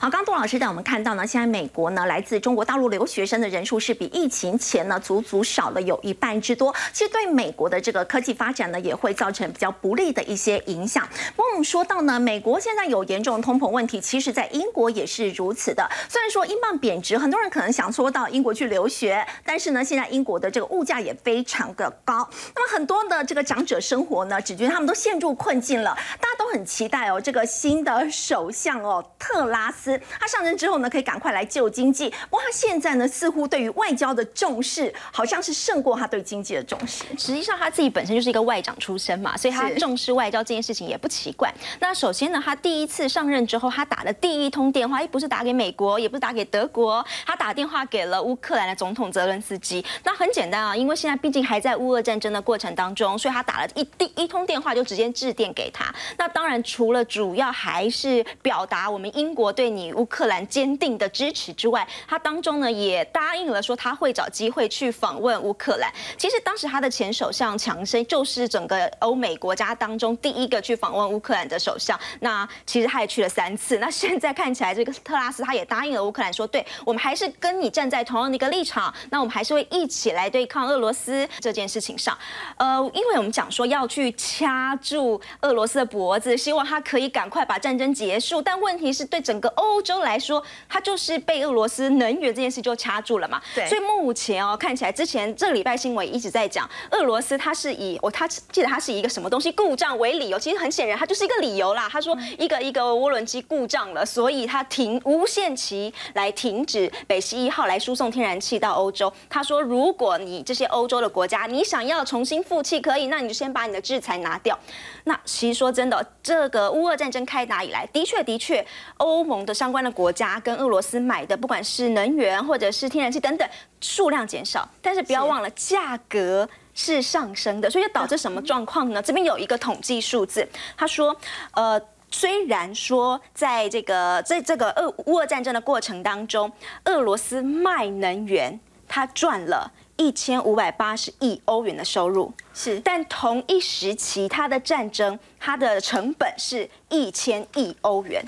[0.02, 6.74] 好，刚杜老师带我们看到呢，现在美国呢来自中国大陆留学生的人数是比疫情前呢足足少了有一半之多。
[6.92, 11.08] 其实对美国的这个科技发展呢，也会造成比较不利的一些影响。
[11.36, 15.88] 不过我们说到呢，美国现在有严重通膨问题，其实在英国也是如此的。
[16.10, 22.28] 虽然说英镑贬值，很多人可能想说到英国去留学，但是呢，现在英国的这个物价也非常的高。
[22.56, 25.96] 那么很多的这个长者生活呢，只觉得他们都陷入困境了。
[26.20, 29.91] 大家都很期待哦，这个新的首相哦，特拉斯。
[30.20, 32.10] 他上任之后呢，可以赶快来救经济。
[32.30, 37.04] 不过他现在呢，似乎对于外交的重视，好像是胜过他对经济的重视。
[37.18, 41.54] 实际上他自己本身就是一个外长出身嘛，所以他重视外交这件事情也不奇怪。
[41.80, 49.84] 那首先呢，他第一次上任之后，他打的第一通电话，也不是打给美国，也不是打给德国，他打电话给了乌克兰的总统泽伦斯基。
[50.04, 55.94] 那很简单啊，因为现在毕竟还在乌俄战争的过程当中，所以他打了一第一通电话就直接致电给他。
[56.18, 59.81] 那当然，除了主要还是表达我们英国对你。
[59.96, 65.92] 乌克兰坚定的支持之外，他当中呢也答应了说他会找机会去访问乌克兰。
[66.18, 71.98] 其实当时他的前首相强生就是整个欧美国家当中第一个去访问乌克兰的首相。
[72.20, 73.78] 那其实他也去了三次。
[73.78, 78.94] 那现在看起来，这个特拉斯他也答应了乌克兰说，对我们还是跟你站在同样的一个立场。
[79.10, 82.18] 那我们还是会一起来对抗俄罗斯这件事情上。
[82.58, 88.42] 呃，因为我们讲说要去掐住俄罗斯的脖子，希望他可以赶快把战争结束。
[88.42, 90.02] 但问题是对整个欧洲。
[90.02, 93.40] 来说，它就是被俄罗斯能源这件事就掐住了嘛。
[93.54, 101.88] 对，所以目前哦，看起来之前这个礼拜新闻一直在讲，俄罗斯它是以我他记得它是以一个什么东西故障为理由，其实很显然它就是一个理由啦。
[101.92, 109.14] 他说一个一个涡轮机故障了，所以它停无限期来停止北溪一号来输送天然气到欧洲。
[109.30, 114.58] 他说，如果你这些欧洲的国家你想要重新复气，可以，那你就先把你的制裁拿掉。
[115.04, 118.66] 那其实说真的，这个乌俄战争开打以来，的确的确，
[118.98, 123.48] 欧盟的相关的国家跟俄罗斯买的，不管是能源或者是天然气等等，
[123.80, 129.00] 数量减少，但是不要忘了价格是上升的，所以导致什么状况呢？
[129.00, 131.16] 这边有一个统计数字，他说，
[131.54, 136.52] 呃，虽然说在这个在这个俄乌俄战争的过程当中，
[136.86, 139.72] 俄罗斯卖能源，他赚了。
[139.98, 148.26] 一千五百八十亿欧元的收入是，但同一时期它的战争，它的成本是一千亿欧元。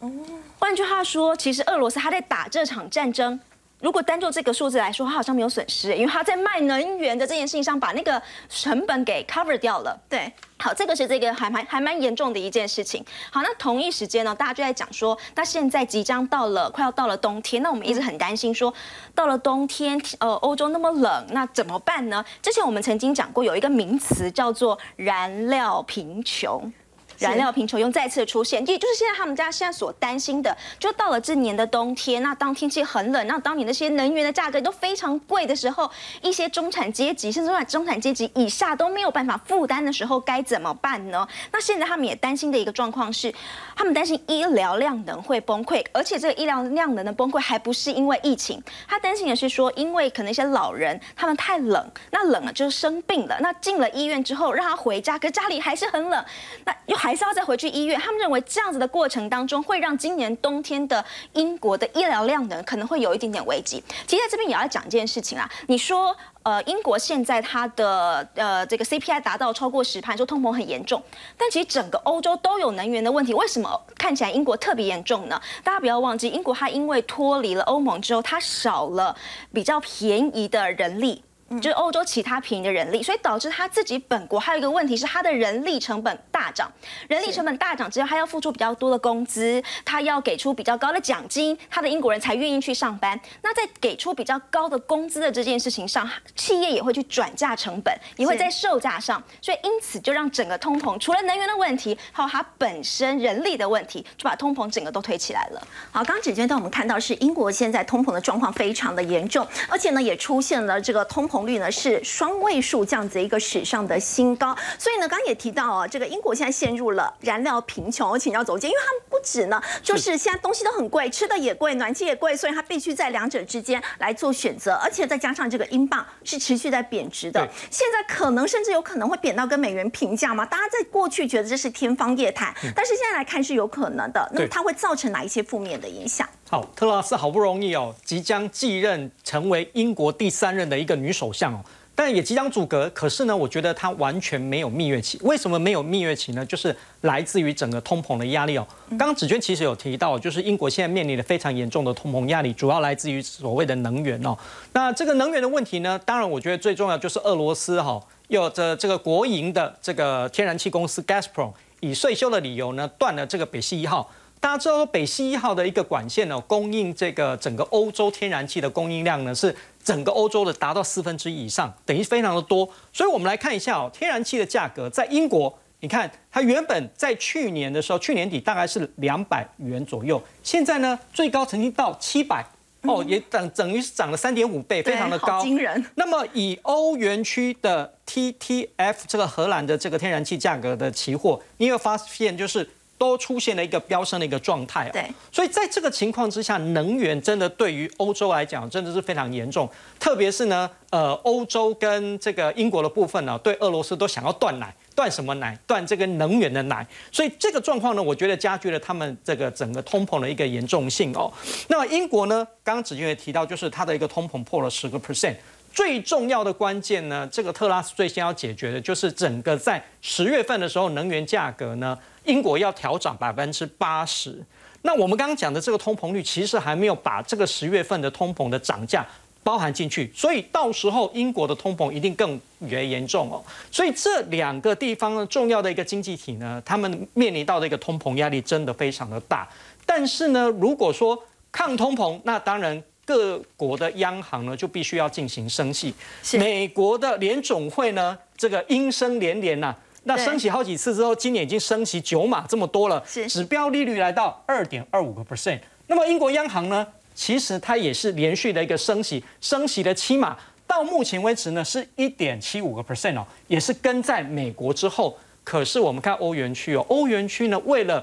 [0.00, 0.10] 哦，
[0.58, 3.38] 换句话说，其实俄罗斯他在打这场战争。
[3.80, 9.96] 如果单就这个数字来说，他好像没有损失，因为他在卖能源的这件事情上把那个成本给 cover 掉了。
[10.08, 13.04] 对，好，这个是这个还蛮还蛮严重的一件事情。
[13.30, 18.74] 好，那同一时间呢，大家就在讲说，那现在即将到了，快要到了冬天，那我们一直很担心说，
[19.14, 22.24] 到了冬天，呃，欧洲那么冷，那怎么办呢？
[22.42, 26.72] 之前我们曾经讲过，有一个名词叫做燃料贫穷。
[27.18, 35.90] 燃料贫穷又再次出现，也就是现在他们家现在所担心的，就到了这年的冬天，那当天气很冷，那当你那些能源的价格都非常贵的时候，
[36.22, 41.26] 一些中产阶级甚至在中产阶级以下都没有办法负担的时候，该怎么办呢？
[41.52, 43.34] 那现在他们也担心的一个状况是，
[43.74, 56.24] 他们担心医疗量能会崩溃，而且这个医疗量能的崩溃还不是因为疫情，他担心的是说，因为可能一些老人他们太冷，那冷了就生病了，那进了医院之后让他回家，可家里还是很冷，
[56.64, 57.98] 那又还还是要再回去医院。
[57.98, 63.82] 他们认为这样子的过程当中，会让今年冬天的英国的医疗量能可能会有一点点危机。
[64.06, 66.14] 其实在这边也要讲一件事情啊，你说。
[66.44, 71.02] 呃，英国现在它的呃这个 CPI 达到超过十趴，说通膨很严重，
[71.36, 75.38] 但其实整个欧洲都有能源的问题，为什么看起来英国特别严重呢？
[75.62, 79.14] 大家不要忘记，英国它因为脱离了欧盟之后，它少了
[79.52, 81.22] 比较便宜的人力。
[81.56, 86.70] 就是欧洲其他便宜的人力，所以导致他自己本国还有一个问题是，他的人力成本大涨。
[87.08, 93.18] 人力成本大涨之后，他要付出比较多的工资，他要给出比较高的奖金，他的英国人才愿意去上班。
[93.42, 105.66] 那在给出比较高的工资的这件事情上，企业也会去转嫁成本，也会在售价上，所以因此就让整个通膨除了能源的问题，还有它本身人力的问题，就把通膨整个都推起来了。
[105.90, 111.37] 好，刚刚子娟带我们看到是英国现在通膨的状况非常的严重，而且呢也出现了这个通膨。
[111.38, 118.10] 红率呢是双位数这样子一个史上的新高，所以呢，刚刚也提到啊，这个英国现在陷入了燃料贫穷。
[118.10, 130.44] 我请教总监，因为他们不止呢，就是现在东西都很贵，吃的也贵，暖气也贵，所以他必须在两者之间来做选择，而且再加上这个英镑是持续在贬值的，现在可能甚至有可能会贬到跟美元平价嘛？
[130.44, 134.28] 大家在过去觉得这是天方夜谭，但是现在来看是有可能的。
[134.34, 136.28] 那么它会造成哪一些负面的影响？
[136.50, 141.62] 好，特拉斯好不容易哦，即将继任成为英国第三任的一个女首相哦，
[141.94, 142.88] 但也即将阻隔。
[142.94, 145.18] 可是呢，我觉得她完全没有蜜月期。
[145.20, 146.46] 为什么没有蜜月期呢？
[146.46, 148.66] 就是来自于整个通膨的压力哦。
[148.90, 154.34] 刚刚子娟其实有提到，就是英国现在面临的非常严重的通膨压力，主要来自于所谓的能源哦。
[154.72, 164.10] 那这个能源的问题呢，当然我觉得最重要就是俄罗斯哈，有着这个国营的这个天然气公司 Gazprom 以税收的理由呢，断了这个北溪一号。
[164.40, 172.68] 大家知道，北溪一号的一个管线呢，供应这个整个欧洲天然气的供应量呢，是整个欧洲的达到四分之一以上，等于非常的多。
[172.92, 182.44] 所以我们来看一下哦，天然气的价格在英国，你看它原本在去年的时候，去年底大概是两百元左右，现在呢最高曾经到七百
[182.82, 185.84] 哦，也等等于是涨了三点五倍，非常的高，惊人。
[185.96, 192.68] 那么以欧元区的 TTF 这个荷兰的这个天然气价格的期货，你会发现就是。
[192.98, 205.56] 都出现了一个飙升的一个状态，对，所以在这个情况之下，能源真的对于欧洲来讲真的是非常严重，特别是呢，呃，欧洲跟这个英国的部分呢，对俄罗斯都想要断奶，断什么奶？
[205.66, 211.32] 断这个能源的奶，所以这个状况呢，我觉得加剧了他们这个整个通膨的一个严重性哦。
[211.68, 215.36] 那么英国呢，刚刚子君也提到，就是它的一个通膨破了十个 percent。
[215.70, 221.96] 最重要的关键呢，这个特拉斯最先要解决的就是整个在十月份的时候，能源价格呢，
[222.28, 224.40] 英国要调涨百分之八十。
[224.82, 229.04] 那我们刚刚讲的这个通膨率，其实还没有把这个十月份的通膨的涨价
[229.42, 233.42] 包含进去，所以到时候英国的通膨一定更为严重哦。
[233.72, 239.48] 所以这两个地方呢，重要的一个经济体呢，他们面临到的一个通膨压力真的非常的大。
[239.84, 242.80] 但是呢，如果说抗通膨，那当然。
[243.08, 245.94] 各国的央行呢，就必须要进行升息。
[246.34, 249.74] 美国的联总会呢，这个阴声连连呐，
[250.08, 255.60] 那升息好几次之后，今年已经升息九码这么多了，指标利率来到二点二五个 percent。
[255.86, 260.34] 那么英国央行呢，其实它也是连续的一个升息，升息的七码，
[260.66, 265.14] 到目前为止呢，是一点七五个 percent 哦，也是跟在美国之后。
[265.44, 268.02] 可是我们看欧元区哦，欧元区呢，为了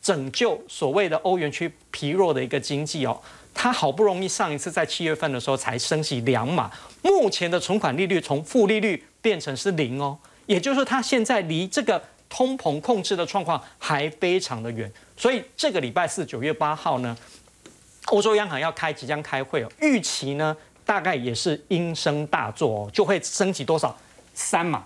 [0.00, 3.20] 拯救所谓的欧元区疲弱的一个经济哦。
[3.54, 6.70] 它好不容易上一次在七月份的时候才升息两码，
[7.02, 10.16] 目前的存款利率从负利率变成是零哦，
[10.52, 17.16] 也就是说它现在离这个通膨控制的状况还非常的远，所以这个礼拜四九月八号呢，
[18.06, 23.96] 欧洲央行要开即将开会哦，预期呢大概也是应声大作哦，就会升级多少
[24.34, 24.84] 三码。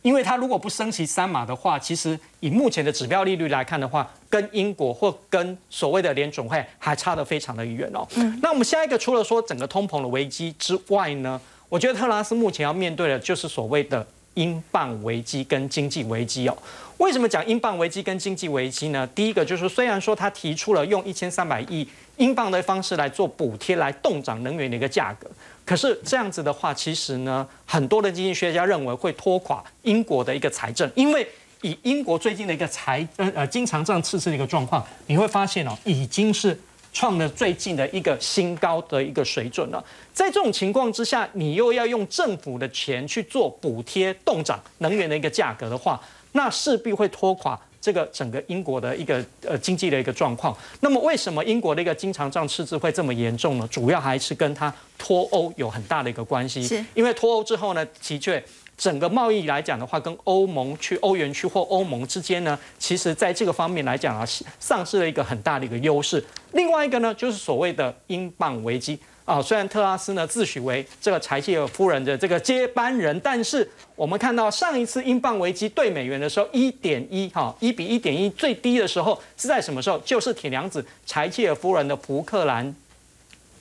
[0.00, 8.06] 因为它如果不升息三码的话，其实以目前的指标利率来看的话，跟英国或跟所谓的联总会还差得非常的远哦。
[8.16, 11.38] 嗯，那我们下一个除了说整个通膨的危机之外呢，
[11.70, 16.56] 我觉得特拉斯目前要面对的就是所谓的英镑危机跟经济危机哦。
[16.98, 19.06] 为什么讲英镑危机跟经济危机呢？
[19.14, 21.86] 第一个就是虽然说他提出了用一千三百亿
[22.18, 25.28] 英镑的方式来做补贴，来动涨能源的一个价格。
[25.64, 31.26] 可是这样子的话，其实呢，很多的经济学家认为会拖垮英国的一个财政，因为
[31.62, 36.56] 以英国最近的一个财呃呃经常账赤字的一个状况，你会发现哦，已经是
[36.94, 39.84] 创了最近的一个新高的一个水准了。
[40.14, 46.00] 在这种情况之下，你又要用政府的钱去做补贴动涨能源的一个价格的话，
[46.32, 47.60] 那势必会拖垮。
[47.80, 53.68] 这个整个英国的一个呃经济的一个状况，那么为什么英国的一个经常账赤字会这么严重呢？
[53.70, 56.62] 主要还是跟它脱欧有很大的一个关系。
[56.62, 58.42] 是，因为脱欧之后呢，的确
[58.76, 64.26] 整个贸易来讲的话，跟欧盟区、欧元区或欧盟之间呢，其实在这个方面来讲啊，
[64.58, 66.24] 丧失了一个很大的一个优势。
[66.52, 68.98] 另外一个呢，就是所谓的英镑危机。
[69.24, 79.98] 啊，虽然特拉斯呢自诩为这个柴契尔夫人的这个接班人，但是我们看到上一次英镑危机对美元的时候，一点一哈一比一点一最低的时候是在什么时候？
[80.00, 82.74] 就是铁娘子柴契尔夫人的福克兰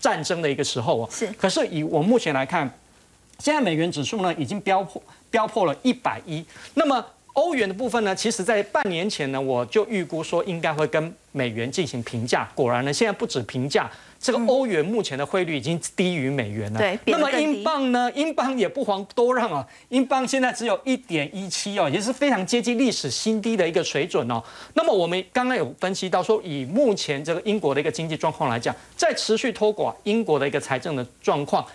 [0.02, 1.10] 战争的一个时候哦。
[1.10, 1.32] 是。
[1.38, 2.70] 可是以我目前来看，
[3.40, 6.44] 现在美元指数呢已经飙破飙破了一百一。
[6.74, 13.90] 那么欧元的部分呢，其实在半年前呢我就预估说应该会跟美元进行平价，果然呢现在不止平价。
[14.22, 18.10] 这个欧元目前的汇率已经低于美元了，对，那么英镑呢？
[18.16, 24.42] 英镑也不遑多让啊，英镑现在只有一点一七哦，也是非常接近历史新低的一个水准哦。
[24.76, 31.66] 那么我们刚刚有分析到说，以目前这个英国的一个经济状况来讲，在持续拖垮英国的一个财政的状况。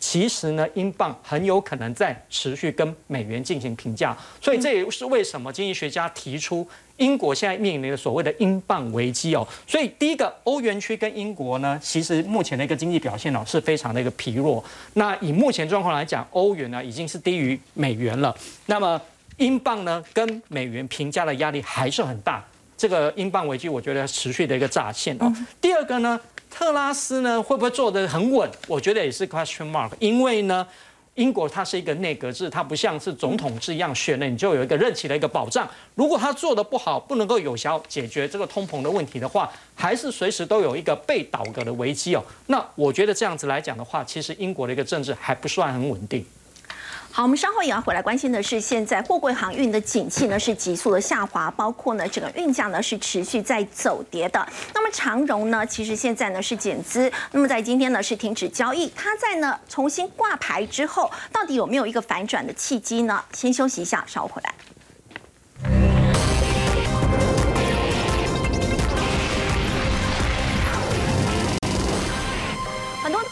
[0.00, 6.66] 其实呢，英镑很有可能在持续跟美元进行评价，所以这也是为什么经济学家提出
[6.98, 9.46] 英国现在面临的所谓的英镑危机哦。
[9.66, 14.64] 所以第一个，欧元区跟英国呢，其实目前的一个经济表现哦是非常的一个疲弱。
[14.94, 18.34] 那以目前状况来讲，欧元呢已经是低于美元了。
[18.66, 19.00] 那么
[19.38, 22.44] 英镑呢跟美元评价的压力还是很大，
[22.76, 25.32] 这个英镑危机我觉得持续的一个乍现哦。
[25.60, 26.18] 第二个呢？
[26.50, 28.50] 特拉斯呢会不会做得很稳？
[28.66, 30.66] 我觉得也是 question mark，因为呢，
[31.14, 35.68] 英国它是一个内阁制，它不像是总统制一样选了你就有一个任期的一个保障。
[35.94, 42.22] 如果他做的不好，不能够有效解决这个通膨的问题的话，还是随时都有一个被倒戈的危机哦。
[42.46, 46.24] 那我觉得这样子来讲的话，其实英国的一个政治还不算很稳定。
[47.18, 54.48] 好，我们稍后也要回来关心的是，现在货柜航运的景气呢是急速的下滑，包括呢整个运价呢是持续在走跌的。
[54.72, 58.88] 那么长荣呢，其实现在呢是减资，那么在今天呢是停止交易。
[58.94, 63.20] 它在呢重新挂牌之后，到底有没有一个反转的契机呢？
[63.32, 65.97] 先休息一下，稍后回来。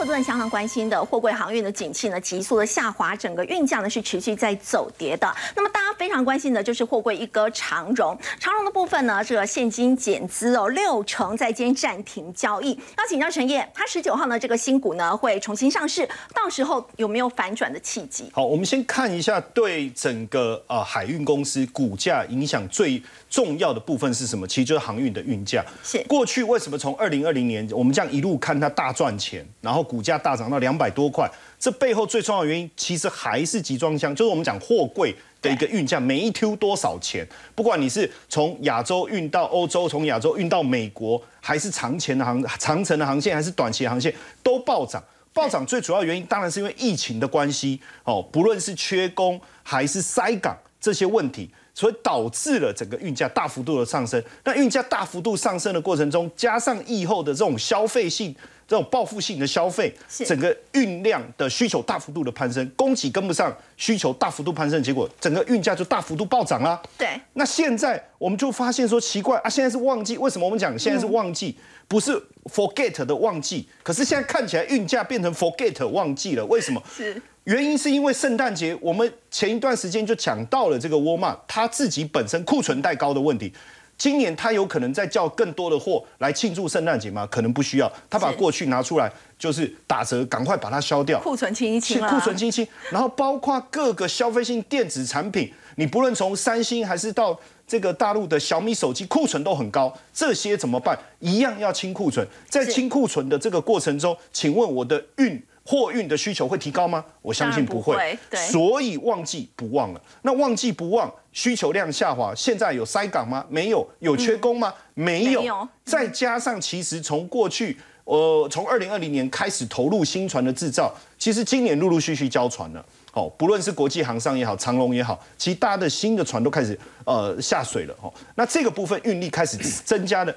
[0.07, 5.35] 多人相当关心的货柜航运的景气呢，急速的下滑，整个运价呢是持续在走跌的。
[5.57, 12.73] 那么大家非常关心的就是货柜一哥长荣，长荣的部分呢，这个现金减资哦六成，在今天暂停交易。
[12.97, 18.31] 要请教陈烨，他十九号呢这个新股呢会重新上市，到时候有没有反转的契机？
[18.33, 24.47] 好，我们先看一下对整个呃海运公司股价影响最重要的部分是什么？
[24.47, 25.65] 其实就是航运的运价。
[25.83, 31.27] 是过去为什么从二零二零年我们这样一路看它大赚钱，然后股股价大涨到两百多块，
[31.59, 37.27] 这背后最重要的原因，其实还是集装箱，就是我们讲货柜的一个运价，每一 Q 多少钱？
[37.55, 45.03] 不管你是从亚洲运到欧洲，从亚洲运到美国，还是长前的航长程的航线，还是短期航线，都暴涨。
[45.33, 54.23] 暴涨最主要原因，当然是因为疫情的关系哦，不论是缺工还是塞港这些问题，所以导致了整个运价大幅度的上升。
[54.45, 58.37] 那运价大幅度上升的过程中，加上疫后的这种消费性。
[58.69, 59.95] 这种报复性的消费，
[60.27, 66.81] 整个运量的需求大幅度的攀升，供给跟不上，需求大幅度攀升，结果整个运价就大幅度暴涨啦。
[66.99, 72.21] 对，那现在我们就发现说奇怪啊，现在是旺季，为什么我们讲现在是旺季，不是
[72.53, 73.69] forget 的旺季？
[73.83, 76.83] 可是现在看起来运价变成 forget 旺季了，为什么？
[76.93, 83.53] 是原因是因为圣诞节，我们前一段时间就讲到了这个沃尔玛，它自己本身库存太高的问题。
[83.99, 87.27] 今年他有可能再叫更多的货来庆祝圣诞节吗？
[87.31, 100.99] 可能不需要，他把过去拿出来就是打折，赶快把它消掉，库存清一清库存清一清，然后包括各个消费性电子产品，你不论从三星还是到这个大陆的小米手机，库存都很高，这些怎么办？
[101.21, 105.43] 一样要清库存，在清库存的这个过程中，请问我的运？
[105.67, 107.05] 货运的需求会提高吗？
[107.21, 108.17] 我相信不会。
[108.31, 110.01] 对，所以旺季不旺了。
[110.23, 112.33] 那旺季不旺，需求量下滑。
[112.37, 113.45] 现在有塞港吗？
[113.49, 113.85] 没有。
[113.99, 114.73] 有缺工吗？
[114.95, 115.69] 没有。
[115.85, 122.85] 再加上，其实从过去，呃，从二零二零年开始投入新船的制造，其实今年陆陆续续交船了。
[123.13, 127.97] 哦，不论是国际航商也好，长龙也好，其实大家的新的船都开始呃下水了。
[128.01, 130.33] 哦，那这个部分运力开始增加的，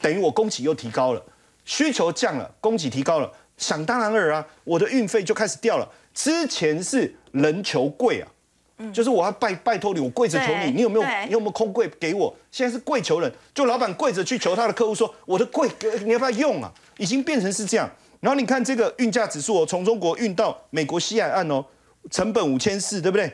[0.00, 1.22] 等于我供给又提高了，
[1.64, 3.30] 需求降了，供给提高了。
[3.56, 5.88] 想当然尔啊，我的运费就开始掉了。
[6.14, 8.28] 之前是人求贵啊，
[8.92, 12.34] 就是我要拜拜托你，我跪着求你，你有没有你有没有空柜给我？
[12.50, 15.68] 现在是跪求人，就老板跪着去求他的客户说，我的柜
[16.04, 16.72] 你要不要用啊？
[16.98, 17.90] 已经变成是这样。
[18.20, 21.64] 然后你看这个运价指数哦，从中国运到美国西海岸哦，
[22.10, 23.30] 成本五千四，对不对？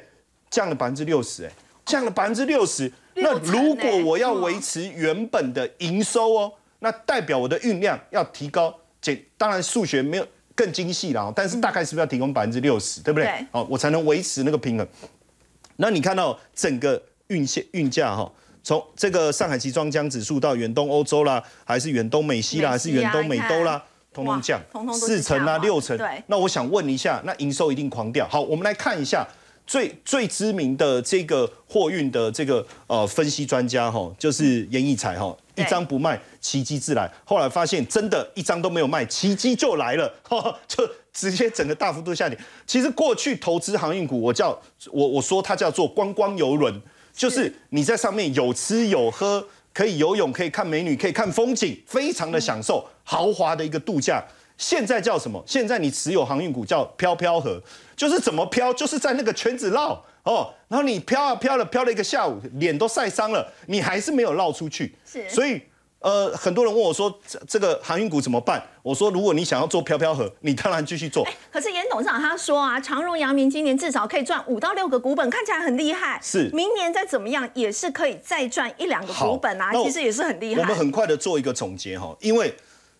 [0.50, 1.52] 降了百分之六十，哎，
[1.86, 2.92] 降了百分之六十。
[3.14, 8.74] 那如果我要维持原本的营收哦，那代表我的运量要提高。
[9.02, 13.44] 简当然数学没有更精细了，但是大概是不是要提供百分之六十，对不对？
[13.50, 14.88] 哦，我才能维持那个平衡。
[15.76, 18.32] 那你看到整个运线运价哈，
[18.62, 23.84] 从这个上海集装箱指数到远东欧洲啦，还是远东美西啦，还是远东美洲啦，
[24.14, 24.58] 通通降，
[24.94, 25.98] 四成啊六成。
[26.28, 28.26] 那我想问一下，那营收一定狂掉？
[28.28, 29.26] 好，我们来看一下。
[29.64, 37.10] 最最知名的这个货运的这个呃分析专家哈，就是严义才哈，一张不卖，奇迹自来。
[37.24, 40.12] 后来发现真的一张都没有卖，奇迹就来了，
[40.66, 42.38] 就直接整个大幅度下跌。
[42.66, 44.58] 其实过去投资航运股，我叫
[44.90, 46.80] 我我说它叫做观光游轮，
[47.12, 54.24] 就是你在上面有吃有喝，可以游泳，可以看美女，可以看风景，非常的享受，豪华的一个度假。
[54.58, 55.42] 现在叫什么？
[55.46, 57.60] 现在你持有航运股叫飘飘河，
[57.96, 60.52] 就是怎么飘，就是在那个圈子绕哦。
[60.68, 64.94] 然后你飘啊飘了，飘了一个下午，脸都晒伤了，你还是没有绕出去。
[65.04, 65.60] 是，所以
[65.98, 68.62] 呃，很多人问我说，这这个航运股怎么办？
[68.82, 71.26] 我说，如果你想要做飘飘河，你当然继续做。
[71.52, 76.18] 可是严董事长他说啊，长荣、阳明今年至少可以赚五到六个股本，看起来很厉害。
[76.22, 80.62] 是，明年再怎么样也是可以再赚一两个股本啊，其实也是很厉害。
[80.62, 82.54] 我们很快的做一个总结哈，因为。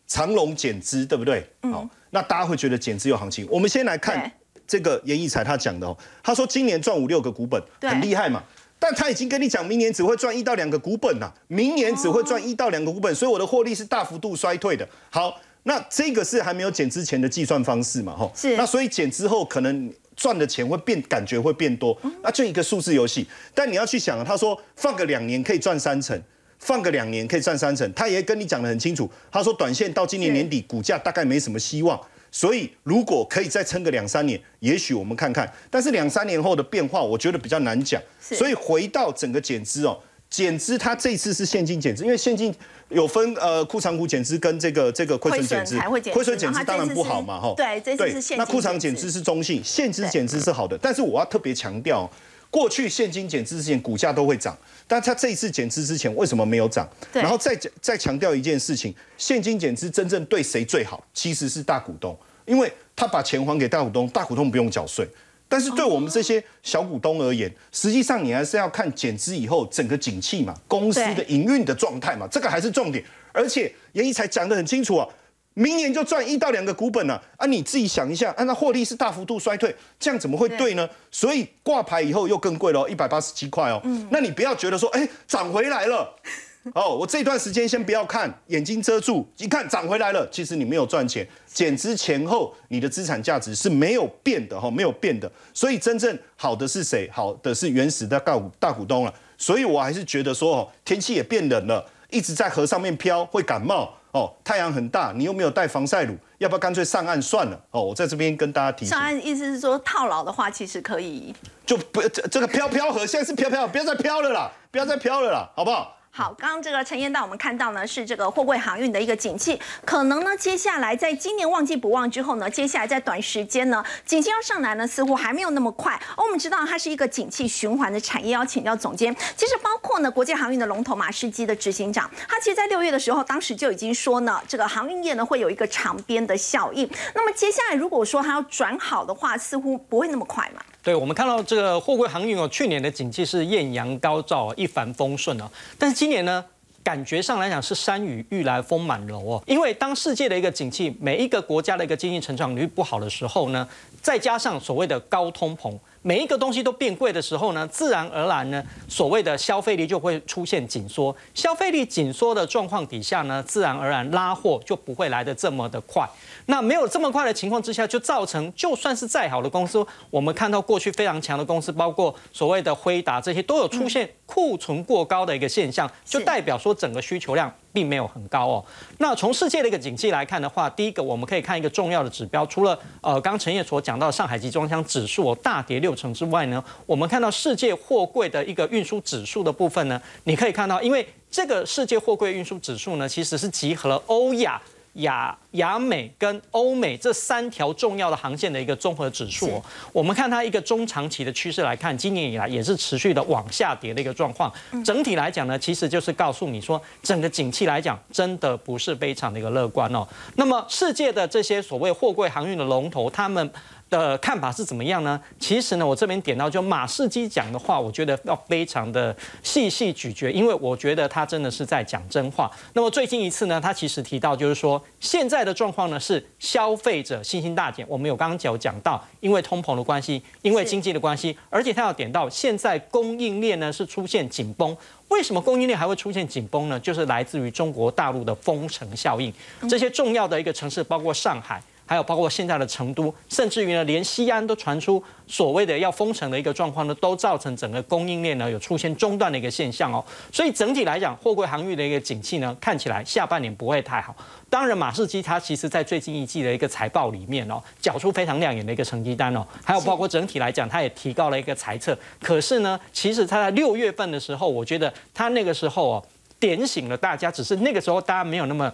[0.04, 1.42] 长荣减资，对不对？
[1.72, 3.48] 好，那大家会觉得减资有行情。
[3.50, 4.30] 我们先来看
[4.72, 8.42] 这个严义才他讲的哦，他说今年赚五六个股本，很厉害嘛。
[8.78, 14.88] 但他已经跟你讲，明年只会赚一到两个股本呐，明年只会赚一到两个股本，所以我的获利是大幅度衰退的。
[15.10, 18.16] 好，那这个是还没有减之前的计算方式嘛？
[18.16, 18.56] 哈，是。
[18.56, 23.26] 那所以减之后可能赚的钱会变，感觉会变多，那就一个数字游戏。
[23.54, 26.18] 但你要去想，他说放个两年可以赚三成。
[26.58, 29.10] 放个两年可以赚三成，他也跟你讲得很清楚。
[29.32, 32.00] 他说短线到今年年底股价大概没什么希望，
[32.32, 35.48] 所以如果可以再撑个两三年，也许我们看看。
[35.70, 38.02] 但是两三年后的变化，我觉得比较难讲。
[38.18, 39.96] 所以回到整个减资哦，
[40.30, 42.52] 减资它这次是现金减资，因为现金
[42.88, 45.78] 有分呃库藏股减资跟这个这个亏损减资，
[46.10, 47.54] 亏损减资当然不好嘛哈。
[47.54, 48.36] 对，这次是。
[48.36, 50.78] 那库藏减资是中性，现金减资是好的。
[50.80, 52.10] 但是我要特别强调。
[52.52, 54.54] 过去现金减资之前股价都会涨，
[54.86, 56.86] 但他这一次减资之前为什么没有涨？
[57.10, 61.02] 然后再再强调一件事情，现金减资真正对谁最好？
[61.14, 65.08] 其实是大股东，因为他把钱还给大股东，大股东不用缴税。
[65.48, 73.02] 但是对我们这些小股东而言，实际上你还是要看减资以后整个景气嘛，公司的营运的状态嘛，这个还是重点。
[73.32, 75.08] 而且严一才讲得很清楚啊。
[75.54, 77.46] 明年就赚一到两个股本了啊！
[77.46, 80.88] 你自己想一下，按照获利是大幅度衰退，这样怎么会对呢？
[81.10, 83.80] 所以挂牌以后又更贵了，一百八十七块哦。
[83.84, 86.14] 嗯，那你不要觉得说，哎，涨回来了
[86.74, 95.30] 哦，我这段时间先不要看，眼睛遮住，一看涨回来了，其实你没有赚钱，减资前后你的资产价值是没有变的哈，没有变的。
[95.52, 97.10] 所以真正好的是谁？
[97.12, 99.12] 好的是原始的大股大股东了。
[99.36, 103.92] 所以我还是觉得说，哦，天气也变冷了，一直在河上面漂会感冒。
[104.12, 107.58] 哦，太阳很大，你又没有带防晒乳，要不要干脆上岸算了？
[107.70, 108.88] 哦，我在这边跟大家提醒。
[108.88, 111.34] 上岸意思是说套牢的话，其实可以
[111.64, 115.96] 就不这这个飘飘河现在是飘飘，不要再飘了啦，不要再飘了啦，好不好？
[116.14, 125.98] 好，刚刚这个陈彦道，我们看到呢是这个货柜航运的一个景气，可能呢接下来在今年旺季不旺之后呢，接下来在短时间呢，景气要上来呢，似乎还没有那么快。
[126.14, 129.16] 而我们知道它是一个景气循环的产业，要请教总监。
[129.34, 136.86] 其实包括呢国际航运的龙头马士基的执行长，他其实在六月的时候，当时就已经说呢，这个航运业呢会有一个长边的效应。
[137.14, 140.62] 那么接下来如果说它要转好的话，似乎不会那么快嘛。
[140.82, 146.44] 对，我们看到这个货柜航运哦，去年的景气是艳阳高照，一帆风顺哦，但是今年呢，
[146.82, 153.68] 感觉上来讲是山雨欲来风满楼哦，因为当世界的一个景气，每一个国家的一个经济成长率不好的时候呢，
[154.00, 155.78] 再加上所谓的高通膨。
[156.02, 161.14] 每一个东西都变贵的时候呢，自然而然呢，所谓的消费力就会出现紧缩。
[161.32, 166.08] 消费力紧缩的状况底下呢，自然而然拉货就不会来的这么的快。
[166.46, 177.52] 那没有这么快的情况之下，就造成就算是再好的公司，我们看到过去非常强的公司，包括所谓的辉达这些，都有出现库存过高的一个现象，就代表说整个需求量。
[177.74, 178.64] 并没有很高哦。
[178.98, 194.60] 那从世界的一个景气来看的话，第一个我们可以看一个重要的指标，除了呃刚陈烨所讲到上海集装箱指数大跌六成之外呢，我们看到世界货柜的一个运输指数的部分呢，你可以看到，因为这个世界货柜运输指数呢，其实是集合了欧亚
[194.94, 199.62] 亚亚美跟欧美这三条重要的航线的一个综合指数。
[199.90, 204.52] 我们看它一个中长期的趋势来看，今年以来也是持续的往下跌的一个状况。
[204.84, 210.06] 整体来讲呢，其实就是告诉你说，整个景气来讲，真的不是非常的一个乐观哦。
[210.36, 213.50] 那么世界的这些所谓货柜航运的龙头，他们。
[213.92, 215.20] 的看法是怎么样呢？
[215.38, 222.50] 其实呢，我这边点到就马士基讲的话，我觉得要非常的细细咀嚼，因为我觉得他真的是在讲真话。
[222.72, 227.84] 那么最近一次呢，他其实提到就是说，现在的状况呢是消费者信心大减。
[227.86, 234.74] 我们有刚刚讲讲到，因为通膨的关系，因为经济的关系，而且他要点到现在供应链呢是出现紧绷。
[235.08, 236.80] 为什么供应链还会出现紧绷呢？
[236.80, 239.30] 就是来自于中国大陆的封城效应。
[239.68, 241.62] 这些重要的一个城市，包括上海。
[241.92, 250.02] 还有包括现在的成都，甚至于呢，连西安都传出所谓的要封城的一个状况呢，都造成整个供应链呢有出现中断的一个现象哦。
[250.32, 254.16] 所以整体来讲，货柜航运的一个景气呢，看起来下半年不会太好。
[254.48, 259.46] 当然，马士基它其实在最近一季的一个财报里面哦，缴出非常亮眼的一个成绩单哦。
[259.62, 261.94] 还有包括整体来讲，它也提高了一个财测。
[262.22, 266.06] 可是呢，其实它在六月份的时候，我觉得它那个时候哦，
[266.40, 268.72] 点醒了大家，只是那个时候大家没有那么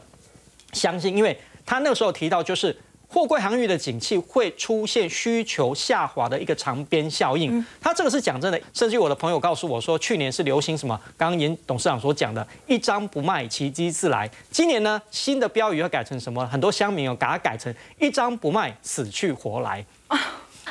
[0.73, 2.77] 相信，因为他那个时候提到就是。
[3.11, 8.61] 货柜航运的景气会出现需求下滑的一个长边效应，它这个是讲真的。
[8.75, 11.01] 甚至我的朋友告诉我说，去年是流行什么？
[11.17, 14.31] 刚刚严董事长所讲的“一张不卖，奇迹自来”。
[14.53, 16.47] 今年呢，新的标语要改成什么？
[16.47, 19.85] 很多乡民哦把它改成“一张不卖，死去活来”。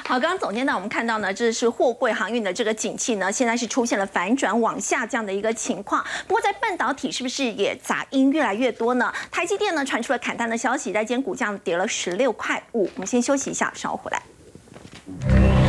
[0.05, 6.03] 好，刚刚总监呢，我们看到呢，这是货柜航运的这个景气呢，现在是出现了反转往下降的一个情况。
[6.27, 9.13] 不过在半导体是不是也杂音越来越多呢？
[9.29, 12.89] 台积电呢传出了砍单的消息，在今天股价跌了十六块五。
[12.95, 15.66] 我们先休息一下，稍后回来。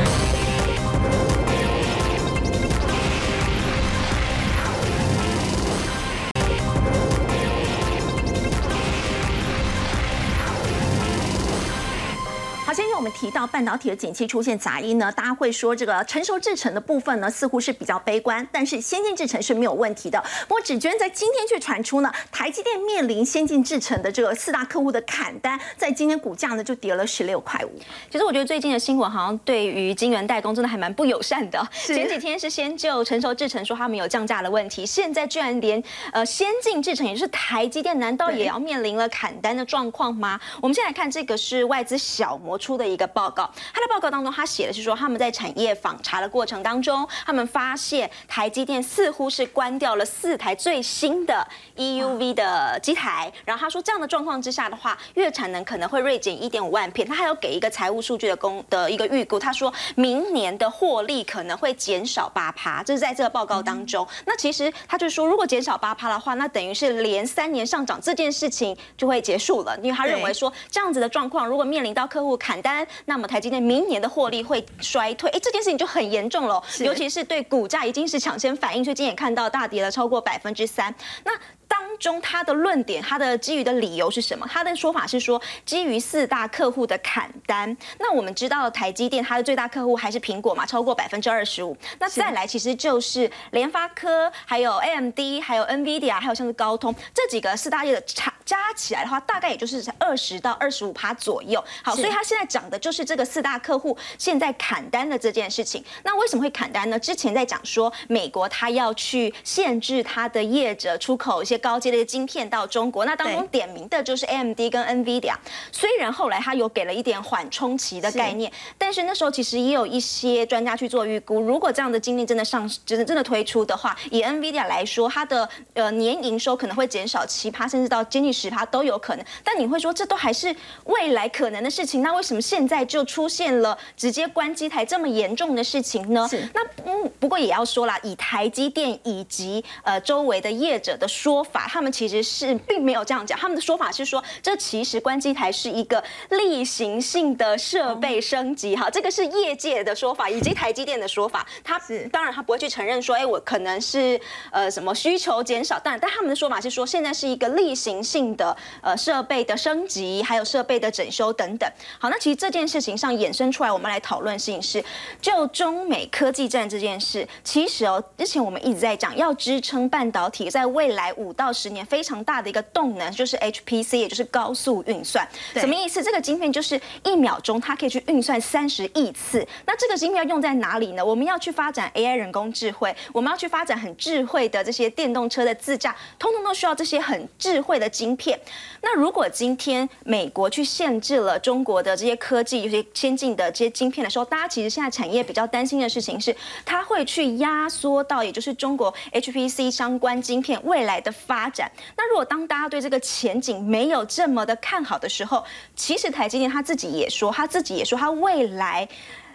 [12.75, 20.23] 先因为我们提到半导体的景气出现杂音呢，大家会说这个成熟制程的部分呢似乎是比较悲观，但是先进制程是没有问题的。
[20.47, 27.71] 不过指娟在今天却传出呢，台积电面临先进制程的这个四大客户的砍单，在今天股价呢就跌了十六块五。
[28.11, 31.67] 其实我觉得最近的新闻好像对于晶圆代工真的还蛮不友善的。
[31.73, 40.39] 前几天是先就成熟制程说他们有降价的问题，现在居然连呃先进制程，也就是台积电，难道也要面临了砍单的状况吗？
[40.61, 42.58] 我们先来看这个是外资小摩。
[42.59, 51.47] 出的一个报告，他的报告当中，他写的是说，他们在产业访查的过程当中，他们发现台积电似乎是关掉了四台最新的
[51.77, 64.07] EUV 的机台，然后他说这样的状况之下的话，月产能可能会锐减一点五万片，他还有给一个财务数据的公的一个预估，他说明年的获利可能会减少八趴，这是在这个报告当中。
[64.27, 72.59] 那其实他就说，如果减少八趴的话，那等于是连三年上涨这件事情就会结束了，因为他认为说这样子的状况，如果面临到客户砍。
[72.61, 80.93] 单，那么台积电明年的获利会衰退，哎，这件事情就很严重了，尤其是对股价已经是抢先反应，所以今天也看到大跌了超过百分之三。
[81.25, 81.33] 那
[81.69, 84.49] 当中他的论点，他的基于的理由是什么？
[84.51, 87.77] 他的说法是说，基于四大客户的砍单。
[87.99, 91.77] 那我们知道台积电它的最大客户还是苹果嘛，超过百分之二十五。
[91.99, 101.63] 那再来其实就是联发科，还有 AMD，还有 NVIDIA，还有像是高通这几个四大业的差加起来的话，大概也就是在二十到二十五趴左右。
[101.83, 105.85] 好，所以他现在讲的就是这个四大客户现在砍单的这件事情。
[106.03, 106.99] 那为什么会砍单呢？
[106.99, 111.58] 之前在讲说美国他要去限制他的业者出口一些。
[111.59, 115.35] 高阶的晶片到中国，那当中点名的就是 AMD 跟 NVIDIA。
[115.73, 129.25] 虽然后来它有给了一点缓冲期的概念，但是那时候其实也有一些专家去做预估，如果这样的晶片真的上，真的真的推出的话，以 NVIDIA 来说，它的呃年营收可能会减少七趴，甚至到接近十趴都有可能。
[129.43, 130.55] 但你会说，这都还是
[130.85, 136.29] 未来可能的事情，那为什么现在就出现了直接关机台这么严重的事情呢？
[136.55, 141.45] 那嗯，不过也要说啦，以台积电以及呃周围的业者的说。
[141.53, 151.47] 法他们其实是并没有这样讲，他们的说法是说，这其实关机台是一个例行性的设备升级，哈，这个是业界的说法，以及台积电的说法。
[151.65, 151.81] 他
[152.13, 154.21] 当然他不会去承认说，哎，我可能是
[154.51, 161.71] 呃什么需求减少，但但他们的说法是说，现在是一个例行性的呃设备的升级，还有设备的整修等等。
[161.99, 164.85] 好，那其实这件事情上衍生出来，我们来讨论事情是，
[165.21, 171.33] 就中美科技战这件事，其实哦，之前我们一直在讲，要支撑半导体在未来五。
[171.39, 175.27] 到十年非常大的一个动能就是 HPC，也就是高速运算。
[175.55, 176.03] 什么意思？
[176.03, 179.47] 这个晶片就是一秒钟它可以去运算三十亿次。
[179.65, 181.05] 那这个晶片要用在哪里呢？
[181.05, 188.37] 我们要去发展 AI 人工智慧，我们要去发展很智慧的这些电动车的自驾，通通都需要这些很智慧的晶片。
[188.81, 196.35] 那如果今天美国去限制了中国的这些科技、有些先进的这些晶片的时候，大家其实现在产业比较担心的事情是，
[196.65, 201.71] 它会去压缩到，也就是中国 HPC 相关晶片未来的发展。
[201.97, 205.45] 那如果当大家对这个前景没有这么的看好的时候，
[205.77, 208.89] 其实台积电他自己也说，他自己也说，他未来。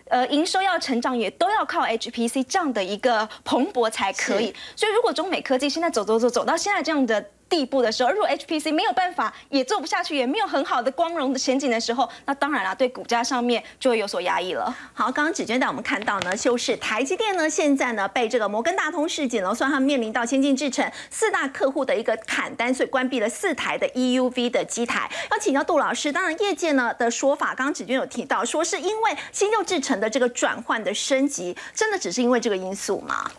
[0.09, 4.53] 呃，营收要成长也都要靠 HPC 这样的一个蓬勃才可以。
[4.75, 7.25] 所以，如果中美科技现在走走走走到现在这样的。
[7.49, 14.75] 地步的时候，如果 HPC 没有办法，也做不下去，也没有很好的光荣的前景的时候，那当然了，对股价上面就会有所压抑了。
[14.93, 25.09] 好，刚刚子娟带我们看到呢，就是台积电呢，现在呢被这个摩根大通事件呢，算他面临到先进制程四大客户的一个砍单，所以关闭了四台的 EUV 的机台。
[25.29, 33.29] 要请教杜老师，当然业界呢的说法，刚刚子娟有提到，说是因为新旧制程的这个转换的升级，真的只是因为这个因素吗？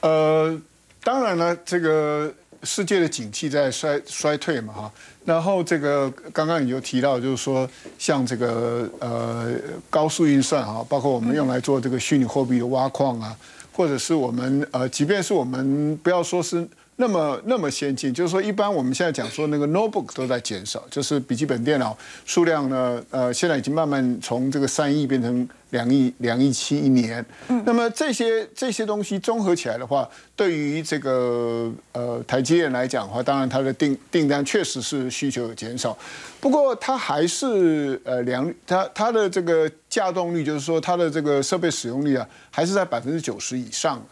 [0.00, 0.60] 呃，
[1.04, 2.34] 当然了，这个。
[2.66, 4.92] 世界的景气在衰衰退嘛哈，
[5.24, 9.54] 然后这个刚刚你就提到，就是说像这个呃
[9.88, 13.34] 高速运算啊，包括我们用来做这个虚拟货币的挖矿啊，
[13.72, 16.68] 或者是我们呃，即便是我们不要说是。
[16.98, 27.24] 那么那么先进，就是说，一般我们现在讲说那个 notebook 都在减少，就是笔记本电脑数量呢，呃，现在已经慢慢从这个三亿变成两亿两亿七一年。
[27.48, 27.62] 嗯。
[27.66, 35.96] 那么这些这些东西综合起来的话，对于这个呃台积电来讲的话，当然它的订订单确实是需求有减少，
[36.40, 44.02] 不过它还是呃良它它的这个稼动率，就是说它的这个设备使用率啊，还是在百分之九十以上。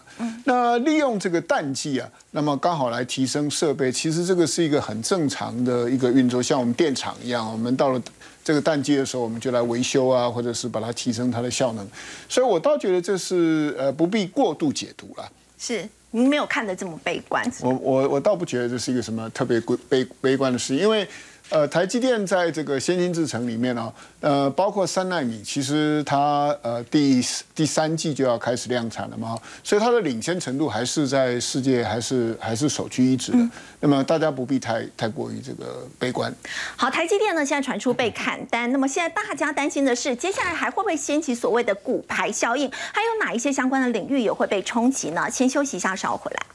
[0.44, 8.02] 那利用这个淡季啊，那么刚好来提升设备，其实这个是一个很正常的一个运作，像我们电厂一样，我们到了
[8.42, 11.86] 这个淡季的时候，我们就来维修啊，或者是把它提升它的效能。
[12.28, 15.28] 所以我倒觉得这是呃不必过度解读了。
[15.58, 17.44] 是，您没有看得这么悲观。
[17.60, 21.06] 我我我倒不觉得这是一个什么特别悲悲悲观的事，因为。
[21.50, 27.24] 呃，台积电在这个先进制程里面呢，呃，包括三纳米，其实它呃第
[27.54, 33.38] 第三季就要开始量产了嘛，所以它的领先程度还是在世界还是还是首屈一指的。
[33.80, 36.34] 那么大家不必太太过于这个悲观。
[36.76, 42.68] 好，台积电呢现在传出被砍单，那么现在大家担心的是，接下来还会不会掀起所谓的股牌效应？
[42.70, 45.30] 还有哪一些相关的领域也会被冲击呢？
[45.30, 46.46] 先休息一下，稍后回来。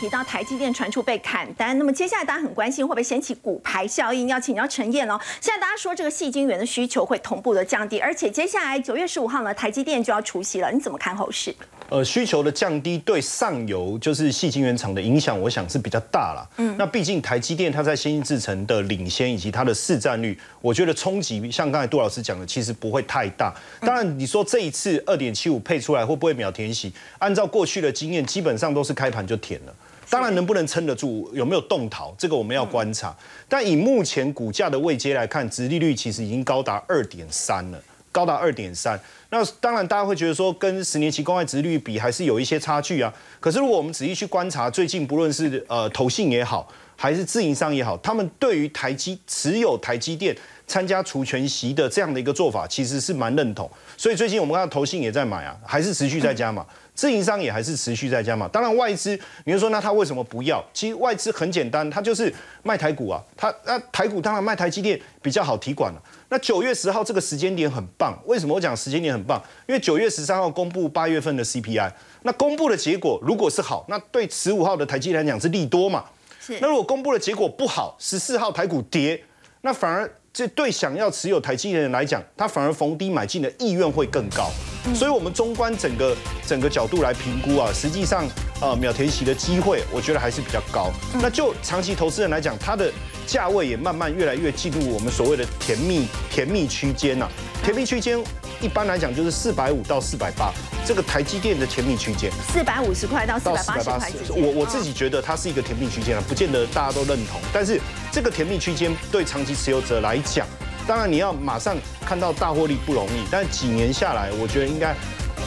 [0.00, 4.28] 提到台积电传出被砍单，那么接下来大家很关心会不会掀起股牌效应？
[4.28, 5.20] 要请教陈燕哦。
[5.42, 11.54] 现在大家说这个细晶圆的需求会同步的降低，而且接下来九月十五号呢，台积电就要除夕了，你怎么看后市？
[11.90, 16.48] 呃，需求的降低对上游就是细晶圆厂的影响，我想是比较大了。
[16.56, 23.52] 嗯，那毕竟台积电它在先进制程的领先以及它的市占率，我觉得冲击像刚才杜老师讲的，其实不会太大。
[23.80, 26.90] 当然，你说这一次二点七五配出来会不会秒填息？
[27.18, 29.74] 按照过去的经验，基本上都是开盘就填了。
[30.10, 33.16] 当然能不能撑得住，有没有动逃，这个我们要观察。
[33.48, 37.80] 但以目前股价的位阶来看，殖利率其实已经高达二点三了，
[38.10, 39.00] 高达二点三。
[39.30, 43.14] 那当然大家会觉得说，跟十年期公债殖利率比，还是有一些差距啊。
[43.38, 50.36] 可是如果我们仔细去观察，最近不论是呃投信也好，还是自营商也好，他们对于台积持有台积电
[50.66, 53.70] 参加除权息的这样的一个做法，其实是蛮认同。
[53.96, 56.66] 所以最近我们看到投信也在买啊，还是持续在加嘛。
[57.00, 60.62] 自营商也还是持续在加嘛，当然外资，你就说那他为什么不要？
[60.74, 62.30] 其实外资很简单，他就是
[62.62, 66.02] 卖台股啊，他那台股当然卖台积电比较好提管了。
[66.28, 69.42] 那九月十号这个时间点很棒，为什么我讲时间点很棒？
[69.66, 71.90] 因为九月十三号公布八月份的 CPI，
[72.24, 76.04] 那公布的结果如果是好，那对十五号的台积来讲是利多嘛？
[76.38, 76.58] 是。
[76.60, 79.24] 那如果公布的结果不好，十四号台股跌，
[79.62, 80.12] 那反而。
[80.32, 84.48] 这对想要持有台积电的人来讲，他反而逢低买进的意愿会更高。
[84.94, 86.16] 所以，我们中观整个
[86.46, 88.26] 整个角度来评估啊，实际上，
[88.60, 90.90] 呃，秒填息的机会，我觉得还是比较高。
[91.20, 92.90] 那就长期投资人来讲，它的
[93.26, 97.28] 价位也慢慢越来越进入我们所谓的甜蜜甜蜜区间呐。
[97.62, 98.18] 甜蜜区间
[98.60, 100.50] 一般来讲就是四百五到四百八，
[100.86, 102.30] 这个台积电的甜蜜区间。
[102.52, 107.80] 四百五十块到四百八十块我我自己觉得它是一个甜蜜区间啊，不见得大家都认同，但是。
[108.12, 110.44] 这个甜蜜区间对长期持有者来讲，
[110.90, 114.92] 当然你要马上看到大获利不容易，但几年下来，我觉得应该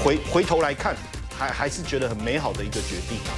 [0.01, 0.95] 回回头来看，
[1.37, 3.31] 还还是觉得很美好的一个决定啊。